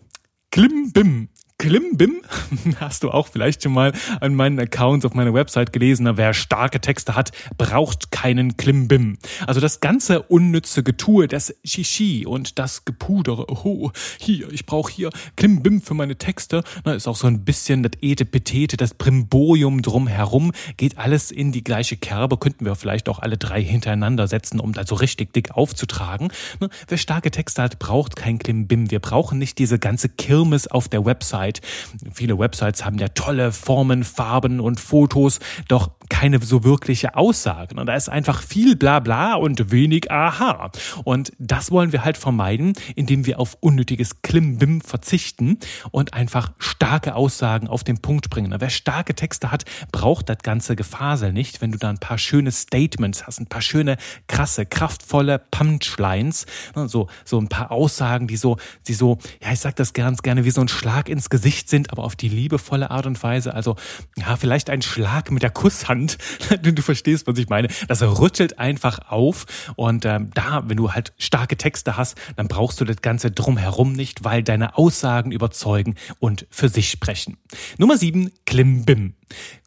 Klimbim. 0.50 1.28
Klimbim 1.60 2.22
hast 2.80 3.02
du 3.02 3.10
auch 3.10 3.28
vielleicht 3.28 3.62
schon 3.62 3.72
mal 3.72 3.92
an 4.20 4.34
meinen 4.34 4.58
Accounts 4.58 5.04
auf 5.04 5.12
meiner 5.12 5.34
Website 5.34 5.74
gelesen. 5.74 6.08
Wer 6.16 6.32
starke 6.32 6.80
Texte 6.80 7.14
hat, 7.14 7.32
braucht 7.58 8.10
keinen 8.10 8.56
Klimbim. 8.56 9.18
Also 9.46 9.60
das 9.60 9.80
ganze 9.80 10.22
unnütze 10.22 10.82
Getue, 10.82 11.28
das 11.28 11.54
Shishi 11.62 12.24
und 12.24 12.58
das 12.58 12.86
Gepudere. 12.86 13.44
Oh, 13.50 13.90
hier, 14.18 14.50
ich 14.50 14.64
brauche 14.64 14.90
hier 14.90 15.10
Klimbim 15.36 15.82
für 15.82 15.92
meine 15.92 16.16
Texte. 16.16 16.64
Na, 16.86 16.94
ist 16.94 17.06
auch 17.06 17.16
so 17.16 17.26
ein 17.26 17.44
bisschen 17.44 17.82
das 17.82 17.92
Etepetete, 18.00 18.78
das 18.78 18.94
Primborium 18.94 19.82
drumherum. 19.82 20.52
Geht 20.78 20.96
alles 20.96 21.30
in 21.30 21.52
die 21.52 21.62
gleiche 21.62 21.98
Kerbe. 21.98 22.38
Könnten 22.38 22.64
wir 22.64 22.74
vielleicht 22.74 23.06
auch 23.10 23.18
alle 23.18 23.36
drei 23.36 23.62
hintereinander 23.62 24.28
setzen, 24.28 24.60
um 24.60 24.72
da 24.72 24.86
so 24.86 24.94
richtig 24.94 25.34
dick 25.34 25.50
aufzutragen. 25.50 26.32
Na, 26.58 26.70
wer 26.88 26.96
starke 26.96 27.30
Texte 27.30 27.62
hat, 27.62 27.78
braucht 27.78 28.16
kein 28.16 28.38
Klimbim. 28.38 28.90
Wir 28.90 29.00
brauchen 29.00 29.38
nicht 29.38 29.58
diese 29.58 29.78
ganze 29.78 30.08
Kirmes 30.08 30.66
auf 30.66 30.88
der 30.88 31.04
Website 31.04 31.49
Website. 31.50 31.60
Viele 32.12 32.38
Websites 32.38 32.84
haben 32.84 32.98
ja 32.98 33.08
tolle 33.08 33.52
Formen, 33.52 34.04
Farben 34.04 34.60
und 34.60 34.80
Fotos, 34.80 35.40
doch 35.68 35.90
keine 36.10 36.38
so 36.42 36.64
wirkliche 36.64 37.14
Aussagen. 37.16 37.78
Und 37.78 37.86
da 37.86 37.94
ist 37.94 38.10
einfach 38.10 38.42
viel 38.42 38.76
Blabla 38.76 39.36
und 39.36 39.70
wenig 39.70 40.10
Aha. 40.10 40.70
Und 41.04 41.32
das 41.38 41.70
wollen 41.70 41.92
wir 41.92 42.04
halt 42.04 42.18
vermeiden, 42.18 42.74
indem 42.96 43.24
wir 43.24 43.40
auf 43.40 43.56
unnötiges 43.60 44.20
Klimbim 44.20 44.82
verzichten 44.82 45.58
und 45.90 46.12
einfach 46.12 46.52
starke 46.58 47.14
Aussagen 47.14 47.68
auf 47.68 47.84
den 47.84 47.98
Punkt 47.98 48.28
bringen. 48.28 48.54
Wer 48.58 48.70
starke 48.70 49.14
Texte 49.14 49.50
hat, 49.50 49.64
braucht 49.92 50.28
das 50.28 50.38
ganze 50.38 50.76
Gefasel 50.76 51.32
nicht. 51.32 51.62
Wenn 51.62 51.72
du 51.72 51.78
da 51.78 51.88
ein 51.88 51.98
paar 51.98 52.18
schöne 52.18 52.52
Statements 52.52 53.26
hast, 53.26 53.40
ein 53.40 53.46
paar 53.46 53.62
schöne, 53.62 53.96
krasse, 54.26 54.66
kraftvolle 54.66 55.40
Punchlines, 55.50 56.44
ne, 56.74 56.88
so, 56.88 57.08
so 57.24 57.38
ein 57.38 57.48
paar 57.48 57.70
Aussagen, 57.70 58.26
die 58.26 58.36
so, 58.36 58.58
die 58.88 58.94
so, 58.94 59.18
ja, 59.42 59.52
ich 59.52 59.60
sag 59.60 59.76
das 59.76 59.92
ganz 59.92 60.22
gerne, 60.22 60.44
wie 60.44 60.50
so 60.50 60.60
ein 60.60 60.68
Schlag 60.68 61.08
ins 61.08 61.30
Gesicht 61.30 61.68
sind, 61.68 61.92
aber 61.92 62.02
auf 62.02 62.16
die 62.16 62.28
liebevolle 62.28 62.90
Art 62.90 63.06
und 63.06 63.22
Weise. 63.22 63.54
Also, 63.54 63.76
ja, 64.16 64.36
vielleicht 64.36 64.70
ein 64.70 64.82
Schlag 64.82 65.30
mit 65.30 65.42
der 65.42 65.50
Kusshand. 65.50 65.99
du 66.62 66.82
verstehst, 66.82 67.26
was 67.26 67.38
ich 67.38 67.48
meine. 67.48 67.68
Das 67.88 68.02
rüttelt 68.02 68.58
einfach 68.58 69.10
auf. 69.10 69.46
Und 69.76 70.04
ähm, 70.04 70.30
da, 70.34 70.62
wenn 70.66 70.76
du 70.76 70.92
halt 70.92 71.12
starke 71.18 71.56
Texte 71.56 71.96
hast, 71.96 72.16
dann 72.36 72.48
brauchst 72.48 72.80
du 72.80 72.84
das 72.84 73.02
Ganze 73.02 73.30
drumherum 73.30 73.92
nicht, 73.92 74.24
weil 74.24 74.42
deine 74.42 74.76
Aussagen 74.76 75.32
überzeugen 75.32 75.94
und 76.18 76.46
für 76.50 76.68
sich 76.68 76.90
sprechen. 76.90 77.36
Nummer 77.78 77.96
sieben, 77.96 78.30
Klimbim. 78.46 79.14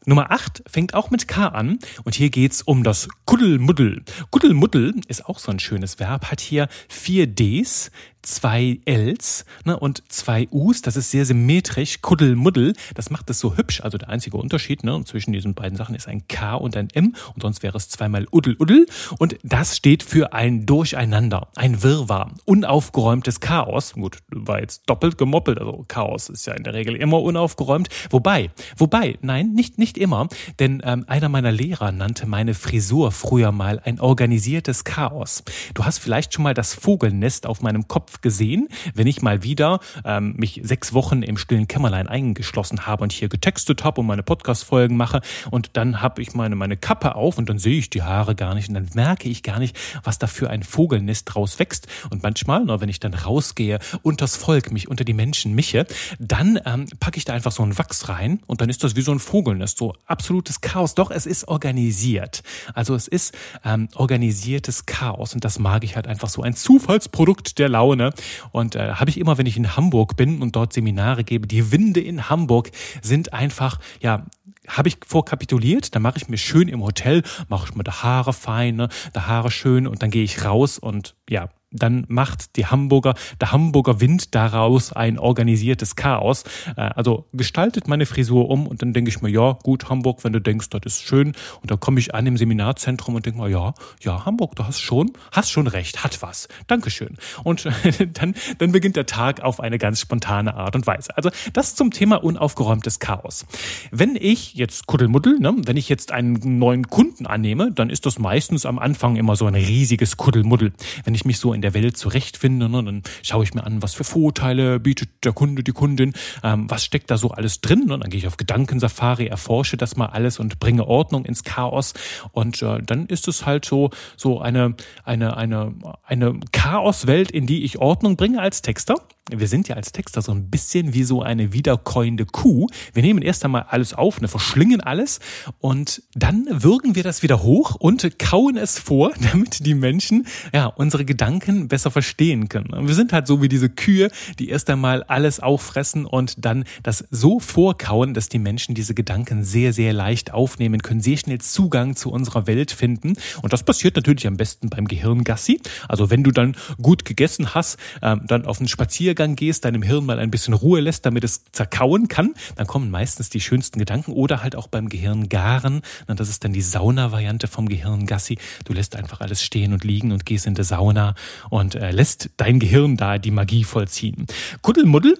Nummer 0.05 0.31
8 0.31 0.63
fängt 0.67 0.93
auch 0.93 1.11
mit 1.11 1.27
K 1.27 1.47
an 1.47 1.79
und 2.03 2.15
hier 2.15 2.29
geht's 2.29 2.61
um 2.61 2.83
das 2.83 3.07
Kuddelmuddel. 3.25 4.03
Kuddelmuddel 4.31 4.95
ist 5.07 5.25
auch 5.25 5.39
so 5.39 5.51
ein 5.51 5.59
schönes 5.59 5.99
Verb, 5.99 6.29
hat 6.29 6.41
hier 6.41 6.67
vier 6.89 7.27
Ds, 7.27 7.91
zwei 8.23 8.79
Ls 8.85 9.45
ne, 9.65 9.77
und 9.77 10.03
zwei 10.07 10.47
Us. 10.51 10.81
Das 10.81 10.95
ist 10.95 11.11
sehr 11.11 11.25
symmetrisch. 11.25 12.01
Kuddelmuddel, 12.01 12.73
das 12.95 13.09
macht 13.11 13.29
es 13.29 13.39
so 13.39 13.55
hübsch. 13.55 13.81
Also 13.81 13.97
der 13.97 14.09
einzige 14.09 14.37
Unterschied 14.37 14.83
ne, 14.83 15.03
zwischen 15.05 15.33
diesen 15.33 15.53
beiden 15.53 15.77
Sachen 15.77 15.95
ist 15.95 16.07
ein 16.07 16.27
K 16.27 16.55
und 16.55 16.75
ein 16.75 16.89
M 16.93 17.15
und 17.35 17.41
sonst 17.41 17.63
wäre 17.63 17.77
es 17.77 17.89
zweimal 17.89 18.25
Uddel 18.31 18.55
Uddel. 18.59 18.87
Und 19.19 19.37
das 19.43 19.77
steht 19.77 20.03
für 20.03 20.33
ein 20.33 20.65
Durcheinander, 20.65 21.49
ein 21.55 21.83
Wirrwarr, 21.83 22.33
unaufgeräumtes 22.45 23.39
Chaos. 23.39 23.93
Gut, 23.93 24.17
war 24.29 24.59
jetzt 24.59 24.83
doppelt 24.87 25.17
gemoppelt. 25.17 25.59
Also 25.59 25.85
Chaos 25.87 26.29
ist 26.29 26.47
ja 26.47 26.53
in 26.53 26.63
der 26.63 26.73
Regel 26.73 26.95
immer 26.95 27.21
unaufgeräumt. 27.21 27.89
Wobei, 28.09 28.49
wobei, 28.77 29.17
nein, 29.21 29.52
nicht, 29.53 29.77
nicht 29.77 29.97
immer, 29.97 30.27
denn 30.59 30.81
ähm, 30.83 31.05
einer 31.07 31.29
meiner 31.29 31.51
Lehrer 31.51 31.91
nannte 31.91 32.25
meine 32.27 32.53
Frisur 32.53 33.11
früher 33.11 33.51
mal 33.51 33.79
ein 33.83 33.99
organisiertes 33.99 34.83
Chaos. 34.83 35.43
Du 35.73 35.85
hast 35.85 35.99
vielleicht 35.99 36.33
schon 36.33 36.43
mal 36.43 36.53
das 36.53 36.73
Vogelnest 36.73 37.45
auf 37.45 37.61
meinem 37.61 37.87
Kopf 37.87 38.21
gesehen, 38.21 38.67
wenn 38.93 39.07
ich 39.07 39.21
mal 39.21 39.43
wieder 39.43 39.79
ähm, 40.03 40.33
mich 40.37 40.61
sechs 40.63 40.93
Wochen 40.93 41.21
im 41.23 41.37
stillen 41.37 41.67
Kämmerlein 41.67 42.07
eingeschlossen 42.07 42.85
habe 42.85 43.03
und 43.03 43.11
hier 43.11 43.29
getextet 43.29 43.83
habe 43.83 44.01
und 44.01 44.07
meine 44.07 44.23
Podcast-Folgen 44.23 44.97
mache 44.97 45.21
und 45.51 45.71
dann 45.77 46.01
habe 46.01 46.21
ich 46.21 46.33
meine, 46.33 46.55
meine 46.55 46.77
Kappe 46.77 47.15
auf 47.15 47.37
und 47.37 47.49
dann 47.49 47.59
sehe 47.59 47.77
ich 47.77 47.89
die 47.89 48.01
Haare 48.01 48.35
gar 48.35 48.55
nicht 48.55 48.69
und 48.69 48.75
dann 48.75 48.89
merke 48.93 49.29
ich 49.29 49.43
gar 49.43 49.59
nicht, 49.59 49.77
was 50.03 50.19
da 50.19 50.27
für 50.27 50.49
ein 50.49 50.63
Vogelnest 50.63 51.33
draus 51.33 51.59
wächst. 51.59 51.87
Und 52.09 52.23
manchmal, 52.23 52.63
wenn 52.81 52.89
ich 52.89 52.99
dann 52.99 53.13
rausgehe, 53.13 53.79
unters 54.01 54.35
Volk, 54.35 54.71
mich 54.71 54.87
unter 54.87 55.03
die 55.03 55.13
Menschen 55.13 55.53
mische, 55.53 55.85
dann 56.19 56.59
ähm, 56.65 56.87
packe 56.99 57.17
ich 57.17 57.25
da 57.25 57.33
einfach 57.33 57.51
so 57.51 57.63
ein 57.63 57.77
Wachs 57.77 58.09
rein 58.09 58.41
und 58.47 58.61
dann 58.61 58.69
ist 58.69 58.83
das 58.83 58.95
wie 58.95 59.01
so 59.01 59.11
ein 59.11 59.19
Vogel 59.19 59.42
mogeln 59.43 59.61
ist, 59.61 59.77
so 59.77 59.93
absolutes 60.05 60.61
Chaos. 60.61 60.95
Doch, 60.95 61.11
es 61.11 61.25
ist 61.25 61.47
organisiert. 61.49 62.43
Also 62.73 62.95
es 62.95 63.09
ist 63.09 63.35
ähm, 63.65 63.89
organisiertes 63.95 64.85
Chaos 64.85 65.33
und 65.33 65.43
das 65.43 65.59
mag 65.59 65.83
ich 65.83 65.97
halt 65.97 66.07
einfach 66.07 66.29
so. 66.29 66.41
Ein 66.41 66.55
Zufallsprodukt 66.55 67.59
der 67.59 67.67
Laune. 67.67 68.13
Und 68.51 68.75
äh, 68.75 68.93
habe 68.93 69.09
ich 69.09 69.19
immer, 69.19 69.37
wenn 69.37 69.45
ich 69.45 69.57
in 69.57 69.75
Hamburg 69.75 70.15
bin 70.15 70.41
und 70.41 70.55
dort 70.55 70.71
Seminare 70.71 71.25
gebe, 71.25 71.45
die 71.45 71.71
Winde 71.71 71.99
in 71.99 72.29
Hamburg 72.29 72.71
sind 73.01 73.33
einfach, 73.33 73.79
ja, 73.99 74.25
habe 74.67 74.87
ich 74.87 74.97
vorkapituliert, 75.05 75.93
dann 75.93 76.01
mache 76.01 76.17
ich 76.17 76.29
mir 76.29 76.37
schön 76.37 76.69
im 76.69 76.81
Hotel, 76.81 77.23
mache 77.49 77.67
ich 77.69 77.75
mir 77.75 77.83
die 77.83 77.91
Haare 77.91 78.31
fein, 78.31 78.77
ne, 78.77 78.87
die 79.13 79.19
Haare 79.19 79.51
schön 79.51 79.87
und 79.87 80.01
dann 80.01 80.09
gehe 80.09 80.23
ich 80.23 80.45
raus 80.45 80.79
und 80.79 81.15
ja, 81.29 81.49
dann 81.73 82.05
macht 82.07 82.55
die 82.55 82.67
Hamburger, 82.67 83.15
der 83.41 83.51
Hamburger 83.51 83.99
Wind 83.99 84.33
daraus 84.35 84.93
ein 84.93 85.19
organisiertes 85.19 85.95
Chaos. 85.95 86.43
Äh, 86.77 86.81
also 86.81 87.25
gestaltet 87.33 87.87
meine 87.87 88.05
Frisur 88.05 88.49
um 88.49 88.67
und 88.67 88.81
dann 88.81 88.93
denke 88.93 89.09
ich 89.09 89.21
mir, 89.21 89.29
ja, 89.29 89.57
gut, 89.63 89.89
Hamburg, 89.89 90.23
wenn 90.23 90.33
du 90.33 90.39
denkst, 90.39 90.69
das 90.69 90.81
ist 90.85 91.03
schön. 91.03 91.33
Und 91.61 91.71
dann 91.71 91.79
komme 91.79 91.99
ich 91.99 92.13
an 92.13 92.25
im 92.25 92.37
Seminarzentrum 92.37 93.15
und 93.15 93.25
denke 93.25 93.39
mir, 93.39 93.49
ja, 93.49 93.73
ja, 94.01 94.25
Hamburg, 94.25 94.55
du 94.55 94.65
hast 94.65 94.79
schon, 94.79 95.11
hast 95.31 95.51
schon 95.51 95.67
recht, 95.67 96.03
hat 96.03 96.21
was. 96.21 96.47
Dankeschön. 96.67 97.17
Und 97.43 97.67
dann, 98.13 98.35
dann 98.59 98.71
beginnt 98.71 98.95
der 98.95 99.05
Tag 99.05 99.41
auf 99.41 99.59
eine 99.59 99.77
ganz 99.77 99.99
spontane 99.99 100.53
Art 100.53 100.75
und 100.75 100.85
Weise. 100.85 101.15
Also 101.17 101.29
das 101.53 101.75
zum 101.75 101.91
Thema 101.91 102.23
unaufgeräumtes 102.23 102.99
Chaos. 102.99 103.45
Wenn 103.91 104.15
ich 104.15 104.53
jetzt 104.53 104.87
Kuddelmuddel, 104.87 105.39
ne, 105.39 105.55
wenn 105.65 105.77
ich 105.77 105.89
jetzt 105.89 106.11
einen 106.11 106.59
neuen 106.59 106.87
Kunden 106.89 107.25
annehme, 107.25 107.71
dann 107.71 107.89
ist 107.89 108.05
das 108.05 108.19
meistens 108.19 108.65
am 108.65 108.79
Anfang 108.79 109.15
immer 109.15 109.35
so 109.35 109.45
ein 109.45 109.55
riesiges 109.55 110.17
Kuddelmuddel. 110.17 110.73
Wenn 111.03 111.15
ich 111.15 111.25
mich 111.25 111.39
so 111.39 111.53
in 111.53 111.61
der 111.63 111.73
Welt 111.73 111.97
zurechtfinde. 111.97 112.69
Ne? 112.69 112.83
Dann 112.83 113.03
schaue 113.21 113.43
ich 113.43 113.53
mir 113.53 113.63
an, 113.63 113.81
was 113.81 113.93
für 113.93 114.03
Vorteile 114.03 114.79
bietet 114.79 115.09
der 115.23 115.33
Kunde, 115.33 115.63
die 115.63 115.71
Kundin, 115.71 116.13
ähm, 116.43 116.69
was 116.69 116.83
steckt 116.85 117.09
da 117.09 117.17
so 117.17 117.29
alles 117.29 117.61
drin. 117.61 117.85
Ne? 117.87 117.97
Dann 117.97 118.09
gehe 118.09 118.19
ich 118.19 118.27
auf 118.27 118.37
Gedankensafari, 118.37 119.27
erforsche 119.27 119.77
das 119.77 119.95
mal 119.95 120.07
alles 120.07 120.39
und 120.39 120.59
bringe 120.59 120.87
Ordnung 120.87 121.25
ins 121.25 121.43
Chaos. 121.43 121.93
Und 122.31 122.61
äh, 122.61 122.81
dann 122.83 123.07
ist 123.07 123.27
es 123.27 123.45
halt 123.45 123.65
so, 123.65 123.89
so 124.17 124.39
eine, 124.39 124.75
eine, 125.03 125.37
eine, 125.37 125.73
eine 126.05 126.39
Chaoswelt, 126.51 127.31
in 127.31 127.47
die 127.47 127.63
ich 127.63 127.79
Ordnung 127.79 128.17
bringe 128.17 128.41
als 128.41 128.61
Texter 128.61 128.95
wir 129.31 129.47
sind 129.47 129.69
ja 129.69 129.77
als 129.77 129.93
Texter 129.93 130.21
so 130.21 130.33
ein 130.33 130.49
bisschen 130.49 130.93
wie 130.93 131.05
so 131.05 131.21
eine 131.21 131.53
wiederkäuende 131.53 132.25
Kuh. 132.25 132.67
Wir 132.93 133.03
nehmen 133.03 133.21
erst 133.21 133.45
einmal 133.45 133.63
alles 133.69 133.93
auf, 133.93 134.19
ne, 134.19 134.27
verschlingen 134.27 134.81
alles 134.81 135.21
und 135.59 136.03
dann 136.13 136.45
würgen 136.49 136.95
wir 136.95 137.03
das 137.03 137.23
wieder 137.23 137.41
hoch 137.41 137.75
und 137.75 138.19
kauen 138.19 138.57
es 138.57 138.77
vor, 138.77 139.13
damit 139.31 139.65
die 139.65 139.75
Menschen 139.75 140.27
ja 140.53 140.65
unsere 140.65 141.05
Gedanken 141.05 141.69
besser 141.69 141.89
verstehen 141.89 142.49
können. 142.49 142.85
Wir 142.85 142.95
sind 142.95 143.13
halt 143.13 143.27
so 143.27 143.41
wie 143.41 143.47
diese 143.47 143.69
Kühe, 143.69 144.11
die 144.39 144.49
erst 144.49 144.69
einmal 144.69 145.03
alles 145.03 145.39
auffressen 145.39 146.05
und 146.05 146.43
dann 146.43 146.65
das 146.83 147.05
so 147.09 147.39
vorkauen, 147.39 148.13
dass 148.13 148.27
die 148.27 148.39
Menschen 148.39 148.75
diese 148.75 148.93
Gedanken 148.93 149.45
sehr, 149.45 149.71
sehr 149.71 149.93
leicht 149.93 150.33
aufnehmen 150.33 150.81
können, 150.81 150.99
sehr 150.99 151.17
schnell 151.17 151.39
Zugang 151.39 151.95
zu 151.95 152.11
unserer 152.11 152.45
Welt 152.45 152.71
finden. 152.71 153.13
Und 153.41 153.53
das 153.53 153.63
passiert 153.63 153.95
natürlich 153.95 154.27
am 154.27 154.35
besten 154.35 154.69
beim 154.69 154.85
Gehirngassi. 154.85 155.61
Also 155.87 156.09
wenn 156.09 156.23
du 156.23 156.31
dann 156.31 156.57
gut 156.81 157.05
gegessen 157.05 157.55
hast, 157.55 157.77
ähm, 158.01 158.21
dann 158.27 158.45
auf 158.45 158.59
einen 158.59 158.67
Spaziergang 158.67 159.12
Spaziergang 159.13 159.35
gehst, 159.35 159.65
deinem 159.65 159.83
Hirn 159.83 160.05
mal 160.05 160.17
ein 160.17 160.31
bisschen 160.31 160.55
Ruhe 160.55 160.79
lässt, 160.79 161.05
damit 161.05 161.23
es 161.23 161.43
zerkauen 161.51 162.07
kann, 162.07 162.33
dann 162.55 162.65
kommen 162.65 162.89
meistens 162.89 163.29
die 163.29 163.41
schönsten 163.41 163.77
Gedanken 163.77 164.11
oder 164.11 164.41
halt 164.41 164.55
auch 164.55 164.65
beim 164.65 164.89
Gehirn 164.89 165.29
garen. 165.29 165.81
Das 166.07 166.29
ist 166.29 166.43
dann 166.43 166.51
die 166.51 166.61
Sauna-Variante 166.61 167.47
vom 167.47 167.69
Gehirn 167.69 168.07
Gassi. 168.07 168.39
Du 168.65 168.73
lässt 168.73 168.95
einfach 168.95 169.21
alles 169.21 169.43
stehen 169.43 169.71
und 169.71 169.83
liegen 169.83 170.11
und 170.11 170.25
gehst 170.25 170.47
in 170.47 170.55
die 170.55 170.63
Sauna 170.63 171.13
und 171.51 171.75
äh, 171.75 171.91
lässt 171.91 172.31
dein 172.37 172.59
Gehirn 172.59 172.97
da 172.97 173.19
die 173.19 173.29
Magie 173.29 173.63
vollziehen. 173.63 174.25
Kuddelmuddel? 174.63 175.15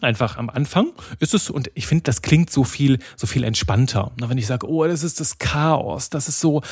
Einfach 0.00 0.36
am 0.36 0.50
Anfang 0.50 0.92
ist 1.20 1.34
es, 1.34 1.50
und 1.50 1.70
ich 1.74 1.86
finde, 1.86 2.02
das 2.02 2.22
klingt 2.22 2.50
so 2.50 2.64
viel, 2.64 2.98
so 3.16 3.26
viel 3.26 3.44
entspannter. 3.44 4.12
wenn 4.16 4.38
ich 4.38 4.46
sage, 4.46 4.68
oh, 4.68 4.86
das 4.86 5.02
ist 5.02 5.20
das 5.20 5.38
Chaos, 5.38 6.10
das 6.10 6.28
ist 6.28 6.40
so, 6.40 6.62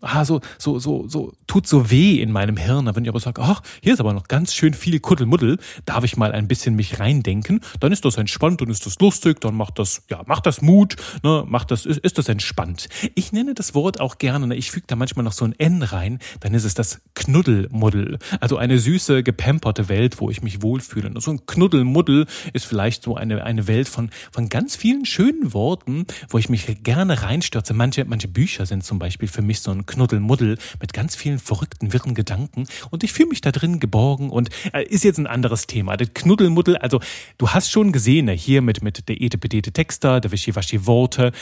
ah, 0.00 0.24
so, 0.24 0.40
so, 0.58 0.78
so, 0.78 1.08
so, 1.08 1.32
tut 1.46 1.66
so 1.66 1.90
weh 1.90 2.20
in 2.20 2.32
meinem 2.32 2.56
Hirn. 2.56 2.90
Wenn 2.94 3.04
ich 3.04 3.10
aber 3.10 3.20
sage, 3.20 3.42
ach, 3.42 3.62
hier 3.82 3.94
ist 3.94 4.00
aber 4.00 4.12
noch 4.12 4.28
ganz 4.28 4.54
schön 4.54 4.74
viel 4.74 5.00
Kuddelmuddel, 5.00 5.58
darf 5.84 6.04
ich 6.04 6.16
mal 6.16 6.32
ein 6.32 6.48
bisschen 6.48 6.74
mich 6.74 6.98
reindenken, 6.98 7.60
dann 7.80 7.92
ist 7.92 8.04
das 8.04 8.16
entspannt 8.16 8.62
und 8.62 8.70
ist 8.70 8.86
das 8.86 8.98
lustig, 9.00 9.40
dann 9.40 9.54
macht 9.54 9.78
das, 9.78 10.02
ja, 10.10 10.22
macht 10.26 10.46
das 10.46 10.62
Mut, 10.62 10.96
ne, 11.22 11.44
macht 11.46 11.70
das, 11.70 11.86
ist, 11.86 11.98
ist 12.00 12.18
das 12.18 12.28
entspannt. 12.28 12.88
Ich 13.14 13.32
nenne 13.32 13.54
das 13.54 13.74
Wort 13.74 14.00
auch 14.00 14.18
gerne, 14.18 14.46
ne, 14.46 14.54
ich 14.54 14.70
füge 14.70 14.86
da 14.86 14.96
manchmal 14.96 15.24
noch 15.24 15.32
so 15.32 15.44
ein 15.44 15.54
N 15.58 15.82
rein, 15.82 16.18
dann 16.40 16.54
ist 16.54 16.64
es 16.64 16.74
das 16.74 17.00
Knuddelmuddel. 17.14 18.18
Also 18.40 18.56
eine 18.56 18.78
süße, 18.78 19.22
gepamperte 19.22 19.88
Welt, 19.88 20.20
wo 20.20 20.30
ich 20.30 20.42
mich 20.42 20.62
wohlfühle. 20.62 21.12
So 21.20 21.30
ein 21.30 21.46
Knuddelmuddel 21.46 22.26
ist 22.52 22.66
vielleicht 22.66 23.02
so 23.02 23.16
eine, 23.16 23.44
eine 23.44 23.66
Welt 23.66 23.88
von, 23.88 24.10
von 24.30 24.48
ganz 24.48 24.76
vielen 24.76 25.06
schönen 25.06 25.52
Worten, 25.52 26.06
wo 26.28 26.38
ich 26.38 26.48
mich 26.48 26.66
gerne 26.82 27.22
reinstürze. 27.22 27.74
Manche, 27.74 28.04
manche 28.04 28.28
Bücher 28.28 28.66
sind 28.66 28.84
zum 28.84 28.98
Beispiel 28.98 29.28
für 29.28 29.42
mich 29.42 29.60
so 29.60 29.70
ein 29.70 29.86
Knuddelmuddel 29.86 30.58
mit 30.80 30.92
ganz 30.92 31.16
vielen 31.16 31.38
verrückten, 31.38 31.92
wirren 31.92 32.14
Gedanken 32.14 32.66
und 32.90 33.04
ich 33.04 33.12
fühle 33.12 33.28
mich 33.28 33.40
da 33.40 33.52
drin 33.52 33.80
geborgen 33.80 34.30
und 34.30 34.50
äh, 34.72 34.84
ist 34.84 35.04
jetzt 35.04 35.18
ein 35.18 35.26
anderes 35.26 35.66
Thema. 35.66 35.96
Das 35.96 36.08
Knuddelmuddel, 36.14 36.76
also 36.76 37.00
du 37.38 37.48
hast 37.50 37.70
schon 37.70 37.92
gesehen, 37.92 38.26
ne, 38.26 38.32
hier 38.32 38.62
mit, 38.62 38.82
mit 38.82 39.08
der 39.08 39.20
etepetete 39.20 39.72
Texter, 39.72 40.20
der 40.20 40.32
Wischiwaschi-Worte, 40.32 41.32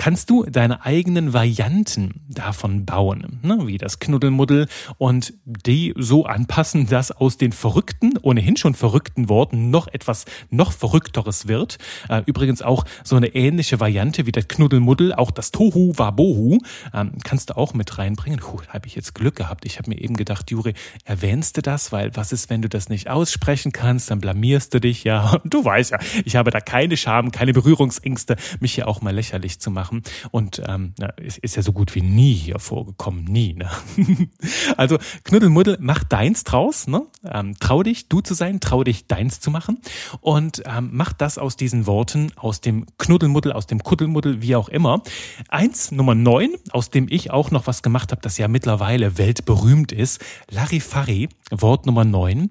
kannst 0.00 0.30
du 0.30 0.44
deine 0.44 0.86
eigenen 0.86 1.34
Varianten 1.34 2.22
davon 2.26 2.86
bauen, 2.86 3.38
ne? 3.42 3.66
wie 3.66 3.76
das 3.76 3.98
Knuddelmuddel 3.98 4.66
und 4.96 5.34
die 5.44 5.92
so 5.94 6.24
anpassen, 6.24 6.86
dass 6.86 7.12
aus 7.12 7.36
den 7.36 7.52
verrückten, 7.52 8.14
ohnehin 8.22 8.56
schon 8.56 8.72
verrückten 8.72 9.28
Worten 9.28 9.68
noch 9.68 9.88
etwas 9.88 10.24
noch 10.48 10.72
verrückteres 10.72 11.48
wird. 11.48 11.76
Äh, 12.08 12.22
übrigens 12.24 12.62
auch 12.62 12.86
so 13.04 13.14
eine 13.14 13.34
ähnliche 13.34 13.78
Variante 13.78 14.24
wie 14.24 14.32
das 14.32 14.48
Knuddelmuddel, 14.48 15.12
auch 15.12 15.30
das 15.30 15.50
Tohu 15.50 15.92
Wabohu, 15.94 16.60
ähm, 16.94 17.18
kannst 17.22 17.50
du 17.50 17.58
auch 17.58 17.74
mit 17.74 17.98
reinbringen. 17.98 18.40
Puh, 18.40 18.62
habe 18.68 18.86
ich 18.86 18.94
jetzt 18.94 19.14
Glück 19.14 19.36
gehabt. 19.36 19.66
Ich 19.66 19.76
habe 19.78 19.90
mir 19.90 20.00
eben 20.00 20.16
gedacht, 20.16 20.50
Juri, 20.50 20.72
erwähnst 21.04 21.58
du 21.58 21.60
das? 21.60 21.92
Weil 21.92 22.16
was 22.16 22.32
ist, 22.32 22.48
wenn 22.48 22.62
du 22.62 22.70
das 22.70 22.88
nicht 22.88 23.10
aussprechen 23.10 23.72
kannst? 23.72 24.10
Dann 24.10 24.22
blamierst 24.22 24.72
du 24.72 24.80
dich 24.80 25.04
ja. 25.04 25.36
Du 25.44 25.62
weißt 25.62 25.90
ja, 25.90 25.98
ich 26.24 26.36
habe 26.36 26.50
da 26.50 26.60
keine 26.60 26.96
Scham, 26.96 27.32
keine 27.32 27.52
Berührungsängste, 27.52 28.36
mich 28.60 28.74
hier 28.76 28.88
auch 28.88 29.02
mal 29.02 29.14
lächerlich 29.14 29.60
zu 29.60 29.70
machen 29.70 29.89
machen. 29.90 30.02
Und 30.30 30.62
ähm, 30.66 30.94
na, 30.98 31.08
ist, 31.08 31.38
ist 31.38 31.56
ja 31.56 31.62
so 31.62 31.72
gut 31.72 31.94
wie 31.94 32.02
nie 32.02 32.32
hier 32.32 32.58
vorgekommen, 32.58 33.24
nie. 33.24 33.54
Ne? 33.54 33.68
also 34.76 34.98
Knuddelmuddel, 35.24 35.78
mach 35.80 36.04
deins 36.04 36.44
draus. 36.44 36.86
Ne? 36.86 37.06
Ähm, 37.24 37.56
trau 37.58 37.82
dich, 37.82 38.08
du 38.08 38.20
zu 38.20 38.34
sein, 38.34 38.60
trau 38.60 38.84
dich, 38.84 39.06
deins 39.06 39.40
zu 39.40 39.50
machen. 39.50 39.80
Und 40.20 40.62
ähm, 40.66 40.90
mach 40.92 41.12
das 41.12 41.38
aus 41.38 41.56
diesen 41.56 41.86
Worten, 41.86 42.32
aus 42.36 42.60
dem 42.60 42.86
Knuddelmuddel, 42.98 43.52
aus 43.52 43.66
dem 43.66 43.82
Kuddelmuddel, 43.82 44.42
wie 44.42 44.56
auch 44.56 44.68
immer. 44.68 45.02
Eins, 45.48 45.90
Nummer 45.90 46.14
neun, 46.14 46.54
aus 46.70 46.90
dem 46.90 47.06
ich 47.08 47.30
auch 47.30 47.50
noch 47.50 47.66
was 47.66 47.82
gemacht 47.82 48.12
habe, 48.12 48.22
das 48.22 48.38
ja 48.38 48.48
mittlerweile 48.48 49.18
weltberühmt 49.18 49.92
ist. 49.92 50.20
Larifari, 50.50 51.28
Wort 51.50 51.86
Nummer 51.86 52.04
neun. 52.04 52.48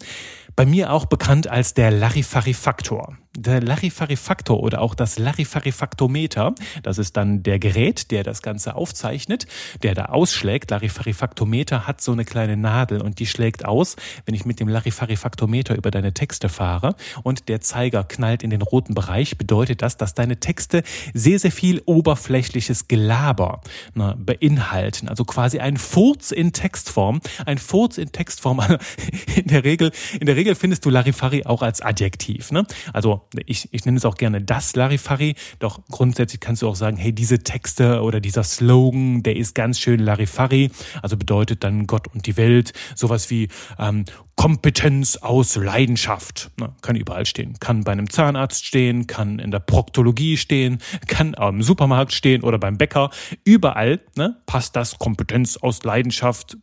Bei 0.55 0.65
mir 0.65 0.91
auch 0.91 1.05
bekannt 1.05 1.47
als 1.47 1.73
der 1.73 1.91
Larifari-Faktor 1.91 3.17
der 3.37 3.61
Larifari-Faktor 3.61 4.61
oder 4.61 4.81
auch 4.81 4.95
das 4.95 5.17
Larifari-Faktometer. 5.17 6.55
Das 6.83 6.97
ist 6.97 7.15
dann 7.15 7.43
der 7.43 7.59
Gerät, 7.59 8.11
der 8.11 8.23
das 8.23 8.41
Ganze 8.41 8.75
aufzeichnet, 8.75 9.47
der 9.83 9.93
da 9.93 10.05
ausschlägt. 10.05 10.71
Larifari-Faktometer 10.71 11.87
hat 11.87 12.01
so 12.01 12.11
eine 12.11 12.25
kleine 12.25 12.57
Nadel 12.57 13.01
und 13.01 13.19
die 13.19 13.27
schlägt 13.27 13.65
aus, 13.65 13.95
wenn 14.25 14.35
ich 14.35 14.45
mit 14.45 14.59
dem 14.59 14.67
Larifari-Faktometer 14.67 15.75
über 15.75 15.91
deine 15.91 16.13
Texte 16.13 16.49
fahre 16.49 16.95
und 17.23 17.49
der 17.49 17.61
Zeiger 17.61 18.03
knallt 18.03 18.43
in 18.43 18.49
den 18.49 18.61
roten 18.61 18.93
Bereich, 18.93 19.37
bedeutet 19.37 19.81
das, 19.81 19.97
dass 19.97 20.13
deine 20.13 20.39
Texte 20.39 20.83
sehr, 21.13 21.39
sehr 21.39 21.51
viel 21.51 21.81
oberflächliches 21.85 22.87
Gelaber 22.87 23.61
ne, 23.93 24.15
beinhalten. 24.17 25.07
Also 25.07 25.23
quasi 25.23 25.59
ein 25.59 25.77
Furz 25.77 26.31
in 26.31 26.51
Textform. 26.51 27.21
Ein 27.45 27.57
Furz 27.57 27.97
in 27.97 28.11
Textform. 28.11 28.59
In 29.35 29.47
der 29.47 29.63
Regel, 29.63 29.91
in 30.19 30.25
der 30.25 30.35
Regel 30.35 30.55
findest 30.55 30.85
du 30.85 30.89
Larifari 30.89 31.45
auch 31.45 31.61
als 31.61 31.81
Adjektiv. 31.81 32.51
Ne? 32.51 32.65
Also 32.93 33.27
ich, 33.45 33.69
ich 33.71 33.85
nenne 33.85 33.97
es 33.97 34.05
auch 34.05 34.15
gerne 34.15 34.41
das 34.41 34.75
Larifari, 34.75 35.35
doch 35.59 35.79
grundsätzlich 35.89 36.39
kannst 36.39 36.61
du 36.61 36.67
auch 36.67 36.75
sagen, 36.75 36.97
hey, 36.97 37.13
diese 37.13 37.39
Texte 37.39 38.01
oder 38.01 38.19
dieser 38.19 38.43
Slogan, 38.43 39.23
der 39.23 39.35
ist 39.35 39.55
ganz 39.55 39.79
schön 39.79 39.99
Larifari, 39.99 40.71
also 41.01 41.17
bedeutet 41.17 41.63
dann 41.63 41.87
Gott 41.87 42.07
und 42.13 42.25
die 42.27 42.37
Welt, 42.37 42.73
sowas 42.95 43.29
wie 43.29 43.47
ähm, 43.77 44.05
Kompetenz 44.39 45.17
aus 45.17 45.57
Leidenschaft. 45.57 46.51
Na, 46.57 46.73
kann 46.81 46.95
überall 46.95 47.25
stehen. 47.25 47.59
Kann 47.59 47.83
bei 47.83 47.91
einem 47.91 48.09
Zahnarzt 48.09 48.65
stehen, 48.65 49.05
kann 49.05 49.37
in 49.37 49.51
der 49.51 49.59
Proktologie 49.59 50.37
stehen, 50.37 50.77
kann 51.07 51.35
am 51.35 51.61
Supermarkt 51.61 52.13
stehen 52.13 52.43
oder 52.43 52.57
beim 52.57 52.77
Bäcker. 52.77 53.09
Überall 53.43 53.99
ne, 54.15 54.37
passt 54.45 54.77
das 54.77 54.97
Kompetenz 54.97 55.57
aus 55.57 55.83
Leidenschaft 55.83 56.57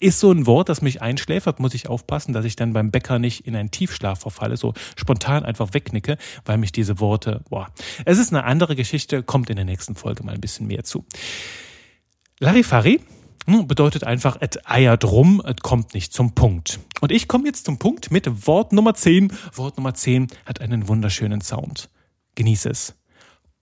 ist 0.00 0.20
so 0.20 0.30
ein 0.32 0.46
Wort, 0.46 0.68
das 0.68 0.82
mich 0.82 1.02
einschläfert, 1.02 1.60
muss 1.60 1.74
ich 1.74 1.88
aufpassen, 1.88 2.32
dass 2.32 2.44
ich 2.44 2.56
dann 2.56 2.72
beim 2.72 2.90
Bäcker 2.90 3.18
nicht 3.18 3.46
in 3.46 3.56
einen 3.56 3.70
Tiefschlaf 3.70 4.20
verfalle, 4.20 4.56
so 4.56 4.74
spontan 4.96 5.44
einfach 5.44 5.74
wegnicke, 5.74 6.18
weil 6.44 6.58
mich 6.58 6.72
diese 6.72 7.00
Worte, 7.00 7.42
boah. 7.48 7.68
Es 8.04 8.18
ist 8.18 8.32
eine 8.32 8.44
andere 8.44 8.76
Geschichte, 8.76 9.22
kommt 9.22 9.50
in 9.50 9.56
der 9.56 9.64
nächsten 9.64 9.94
Folge 9.94 10.22
mal 10.22 10.34
ein 10.34 10.40
bisschen 10.40 10.66
mehr 10.66 10.84
zu. 10.84 11.04
Larifari 12.40 13.00
hm, 13.46 13.66
bedeutet 13.66 14.04
einfach, 14.04 14.36
es 14.40 14.58
eiert 14.66 15.04
rum, 15.04 15.42
es 15.44 15.56
kommt 15.62 15.94
nicht 15.94 16.12
zum 16.12 16.34
Punkt. 16.34 16.80
Und 17.00 17.12
ich 17.12 17.28
komme 17.28 17.46
jetzt 17.46 17.64
zum 17.64 17.78
Punkt 17.78 18.10
mit 18.10 18.46
Wort 18.46 18.72
Nummer 18.72 18.94
10. 18.94 19.32
Wort 19.54 19.76
Nummer 19.78 19.94
10 19.94 20.28
hat 20.44 20.60
einen 20.60 20.86
wunderschönen 20.86 21.40
Sound. 21.40 21.88
Genieße 22.34 22.68
es. 22.68 22.94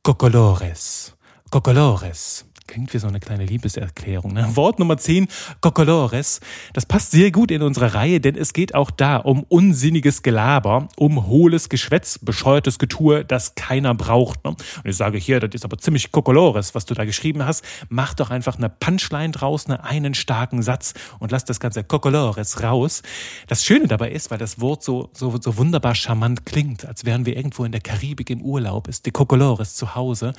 Cocolores. 0.02 1.16
Cocolores. 1.50 2.46
Klingt 2.66 2.92
wie 2.92 2.98
so 2.98 3.06
eine 3.06 3.20
kleine 3.20 3.46
Liebeserklärung. 3.46 4.32
Ne? 4.32 4.56
Wort 4.56 4.80
Nummer 4.80 4.98
10, 4.98 5.28
Cocolores. 5.60 6.40
Das 6.72 6.84
passt 6.84 7.12
sehr 7.12 7.30
gut 7.30 7.52
in 7.52 7.62
unsere 7.62 7.94
Reihe, 7.94 8.20
denn 8.20 8.34
es 8.34 8.52
geht 8.52 8.74
auch 8.74 8.90
da 8.90 9.18
um 9.18 9.44
unsinniges 9.44 10.22
Gelaber, 10.22 10.88
um 10.96 11.26
hohles 11.26 11.68
Geschwätz, 11.68 12.18
bescheuertes 12.18 12.78
Getue, 12.78 13.24
das 13.24 13.54
keiner 13.54 13.94
braucht. 13.94 14.44
Ne? 14.44 14.50
Und 14.50 14.58
ich 14.84 14.96
sage 14.96 15.16
hier, 15.16 15.38
das 15.38 15.54
ist 15.54 15.64
aber 15.64 15.78
ziemlich 15.78 16.10
Cocolores, 16.10 16.74
was 16.74 16.86
du 16.86 16.94
da 16.94 17.04
geschrieben 17.04 17.44
hast. 17.44 17.64
Mach 17.88 18.14
doch 18.14 18.30
einfach 18.30 18.56
eine 18.56 18.68
Punchline 18.68 19.30
draus, 19.30 19.68
ne? 19.68 19.84
einen 19.84 20.14
starken 20.14 20.62
Satz 20.62 20.94
und 21.20 21.30
lass 21.30 21.44
das 21.44 21.60
ganze 21.60 21.84
Cocolores 21.84 22.64
raus. 22.64 23.02
Das 23.46 23.64
Schöne 23.64 23.86
dabei 23.86 24.10
ist, 24.10 24.32
weil 24.32 24.38
das 24.38 24.60
Wort 24.60 24.82
so, 24.82 25.10
so, 25.12 25.38
so 25.40 25.56
wunderbar 25.56 25.94
charmant 25.94 26.44
klingt, 26.46 26.84
als 26.84 27.04
wären 27.04 27.26
wir 27.26 27.36
irgendwo 27.36 27.64
in 27.64 27.70
der 27.70 27.80
Karibik 27.80 28.28
im 28.30 28.42
Urlaub, 28.42 28.88
ist 28.88 29.06
die 29.06 29.12
Cocolores 29.12 29.76
zu 29.76 29.94
Hause, 29.94 30.32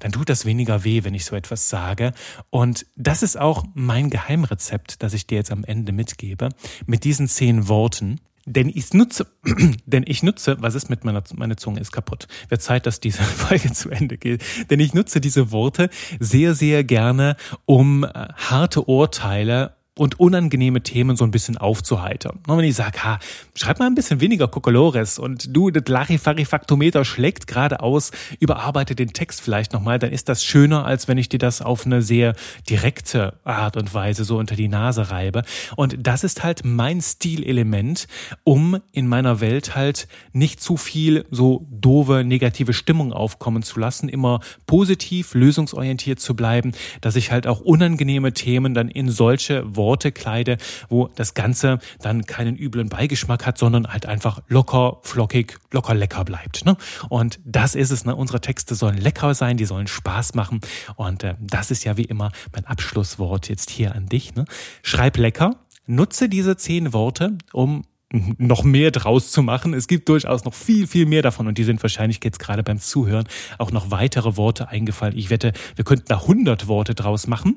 dann 0.00 0.12
tut 0.12 0.28
das 0.28 0.44
weniger 0.44 0.84
weh, 0.84 1.04
wenn 1.04 1.14
ich 1.14 1.24
so 1.24 1.34
etwas 1.34 1.69
sage. 1.70 2.12
Und 2.50 2.86
das 2.96 3.22
ist 3.22 3.38
auch 3.38 3.64
mein 3.74 4.10
Geheimrezept, 4.10 5.02
das 5.02 5.14
ich 5.14 5.26
dir 5.26 5.36
jetzt 5.36 5.52
am 5.52 5.64
Ende 5.64 5.92
mitgebe, 5.92 6.50
mit 6.86 7.04
diesen 7.04 7.28
zehn 7.28 7.68
Worten. 7.68 8.20
Denn 8.46 8.68
ich 8.68 8.92
nutze, 8.92 9.26
denn 9.86 10.04
ich 10.06 10.22
nutze, 10.22 10.56
was 10.60 10.74
ist 10.74 10.90
mit 10.90 11.04
meiner, 11.04 11.22
meine 11.34 11.56
Zunge 11.56 11.80
ist 11.80 11.92
kaputt. 11.92 12.26
Wird 12.48 12.62
Zeit, 12.62 12.86
dass 12.86 13.00
diese 13.00 13.22
Folge 13.22 13.72
zu 13.72 13.90
Ende 13.90 14.18
geht. 14.18 14.42
Denn 14.70 14.80
ich 14.80 14.94
nutze 14.94 15.20
diese 15.20 15.52
Worte 15.52 15.88
sehr, 16.18 16.54
sehr 16.54 16.84
gerne, 16.84 17.36
um 17.64 18.04
äh, 18.04 18.08
harte 18.34 18.82
Urteile 18.82 19.76
und 19.98 20.20
unangenehme 20.20 20.82
Themen 20.82 21.16
so 21.16 21.24
ein 21.24 21.30
bisschen 21.30 21.58
aufzuheitern. 21.58 22.38
Und 22.46 22.56
wenn 22.56 22.64
ich 22.64 22.76
sage, 22.76 23.02
ha, 23.04 23.18
schreib 23.54 23.80
mal 23.80 23.86
ein 23.86 23.94
bisschen 23.94 24.20
weniger 24.20 24.48
Kokolores 24.48 25.18
und 25.18 25.54
du, 25.54 25.70
das 25.70 25.82
Larifarifaktometer 25.88 27.04
schlägt 27.04 27.46
gerade 27.46 27.80
aus, 27.80 28.12
überarbeite 28.38 28.94
den 28.94 29.12
Text 29.12 29.40
vielleicht 29.40 29.72
nochmal, 29.72 29.98
dann 29.98 30.12
ist 30.12 30.28
das 30.28 30.44
schöner, 30.44 30.86
als 30.86 31.08
wenn 31.08 31.18
ich 31.18 31.28
dir 31.28 31.38
das 31.38 31.60
auf 31.60 31.86
eine 31.86 32.02
sehr 32.02 32.34
direkte 32.68 33.38
Art 33.44 33.76
und 33.76 33.92
Weise 33.92 34.24
so 34.24 34.38
unter 34.38 34.54
die 34.54 34.68
Nase 34.68 35.10
reibe. 35.10 35.42
Und 35.76 35.96
das 35.98 36.24
ist 36.24 36.44
halt 36.44 36.62
mein 36.64 37.00
Stilelement, 37.02 38.06
um 38.44 38.80
in 38.92 39.06
meiner 39.06 39.40
Welt 39.40 39.74
halt 39.74 40.06
nicht 40.32 40.62
zu 40.62 40.76
viel 40.76 41.26
so 41.30 41.66
doofe, 41.70 42.22
negative 42.24 42.72
Stimmung 42.72 43.12
aufkommen 43.12 43.62
zu 43.62 43.80
lassen, 43.80 44.08
immer 44.08 44.40
positiv, 44.66 45.34
lösungsorientiert 45.34 46.20
zu 46.20 46.34
bleiben, 46.34 46.72
dass 47.00 47.16
ich 47.16 47.32
halt 47.32 47.46
auch 47.46 47.60
unangenehme 47.60 48.32
Themen 48.32 48.72
dann 48.72 48.88
in 48.88 49.10
solche 49.10 49.76
Worte 49.80 50.12
kleide, 50.12 50.58
wo 50.90 51.08
das 51.08 51.32
Ganze 51.32 51.78
dann 52.00 52.26
keinen 52.26 52.54
üblen 52.54 52.90
Beigeschmack 52.90 53.46
hat, 53.46 53.56
sondern 53.56 53.86
halt 53.86 54.04
einfach 54.04 54.42
locker, 54.48 54.98
flockig, 55.02 55.58
locker 55.72 55.94
lecker 55.94 56.22
bleibt. 56.26 56.66
Ne? 56.66 56.76
Und 57.08 57.40
das 57.46 57.74
ist 57.74 57.90
es. 57.90 58.04
Ne? 58.04 58.14
Unsere 58.14 58.42
Texte 58.42 58.74
sollen 58.74 58.98
lecker 58.98 59.32
sein, 59.32 59.56
die 59.56 59.64
sollen 59.64 59.86
Spaß 59.86 60.34
machen. 60.34 60.60
Und 60.96 61.24
äh, 61.24 61.34
das 61.40 61.70
ist 61.70 61.84
ja 61.84 61.96
wie 61.96 62.04
immer 62.04 62.30
mein 62.52 62.66
Abschlusswort 62.66 63.48
jetzt 63.48 63.70
hier 63.70 63.94
an 63.94 64.06
dich. 64.06 64.34
Ne? 64.34 64.44
Schreib 64.82 65.16
lecker, 65.16 65.56
nutze 65.86 66.28
diese 66.28 66.58
zehn 66.58 66.92
Worte, 66.92 67.38
um 67.52 67.84
noch 68.12 68.64
mehr 68.64 68.90
draus 68.90 69.30
zu 69.30 69.42
machen. 69.42 69.72
Es 69.72 69.86
gibt 69.86 70.08
durchaus 70.08 70.44
noch 70.44 70.54
viel, 70.54 70.86
viel 70.86 71.06
mehr 71.06 71.22
davon 71.22 71.46
und 71.46 71.58
die 71.58 71.64
sind 71.64 71.80
wahrscheinlich 71.82 72.18
jetzt 72.24 72.40
gerade 72.40 72.62
beim 72.62 72.80
Zuhören 72.80 73.28
auch 73.58 73.70
noch 73.70 73.90
weitere 73.90 74.36
Worte 74.36 74.68
eingefallen. 74.68 75.16
Ich 75.16 75.30
wette, 75.30 75.52
wir 75.76 75.84
könnten 75.84 76.06
da 76.08 76.16
100 76.16 76.66
Worte 76.66 76.94
draus 76.94 77.26
machen. 77.28 77.54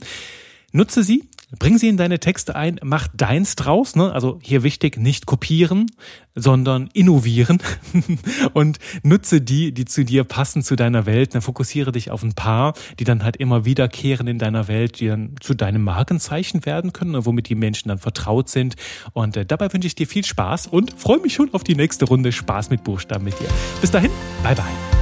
Nutze 0.75 1.03
sie, 1.03 1.29
bring 1.59 1.77
sie 1.77 1.87
in 1.87 1.97
deine 1.97 2.19
Texte 2.19 2.55
ein, 2.55 2.79
mach 2.83 3.07
deins 3.13 3.55
draus. 3.55 3.95
Ne? 3.95 4.11
Also 4.11 4.39
hier 4.41 4.63
wichtig, 4.63 4.97
nicht 4.97 5.27
kopieren, 5.27 5.91
sondern 6.33 6.89
innovieren 6.93 7.59
und 8.53 8.79
nutze 9.03 9.39
die, 9.39 9.71
die 9.71 9.85
zu 9.85 10.03
dir 10.03 10.23
passen, 10.23 10.63
zu 10.63 10.75
deiner 10.75 11.05
Welt. 11.05 11.35
Dann 11.35 11.43
fokussiere 11.43 11.91
dich 11.91 12.09
auf 12.09 12.23
ein 12.23 12.33
paar, 12.33 12.73
die 12.99 13.03
dann 13.03 13.23
halt 13.23 13.37
immer 13.37 13.65
wiederkehren 13.65 14.25
in 14.25 14.39
deiner 14.39 14.67
Welt, 14.67 14.99
die 14.99 15.07
dann 15.07 15.35
zu 15.41 15.53
deinem 15.53 15.83
Markenzeichen 15.83 16.65
werden 16.65 16.91
können, 16.91 17.23
womit 17.23 17.49
die 17.49 17.55
Menschen 17.55 17.89
dann 17.89 17.99
vertraut 17.99 18.49
sind. 18.49 18.75
Und 19.13 19.37
äh, 19.37 19.45
dabei 19.45 19.71
wünsche 19.71 19.85
ich 19.85 19.93
dir 19.95 20.07
viel 20.07 20.25
Spaß 20.25 20.67
und 20.67 20.99
freue 20.99 21.19
mich 21.19 21.35
schon 21.35 21.53
auf 21.53 21.63
die 21.63 21.75
nächste 21.75 22.05
Runde 22.05 22.31
Spaß 22.31 22.71
mit 22.71 22.83
Buchstaben 22.83 23.25
mit 23.25 23.39
dir. 23.39 23.47
Bis 23.79 23.91
dahin, 23.91 24.09
bye 24.43 24.55
bye. 24.55 24.92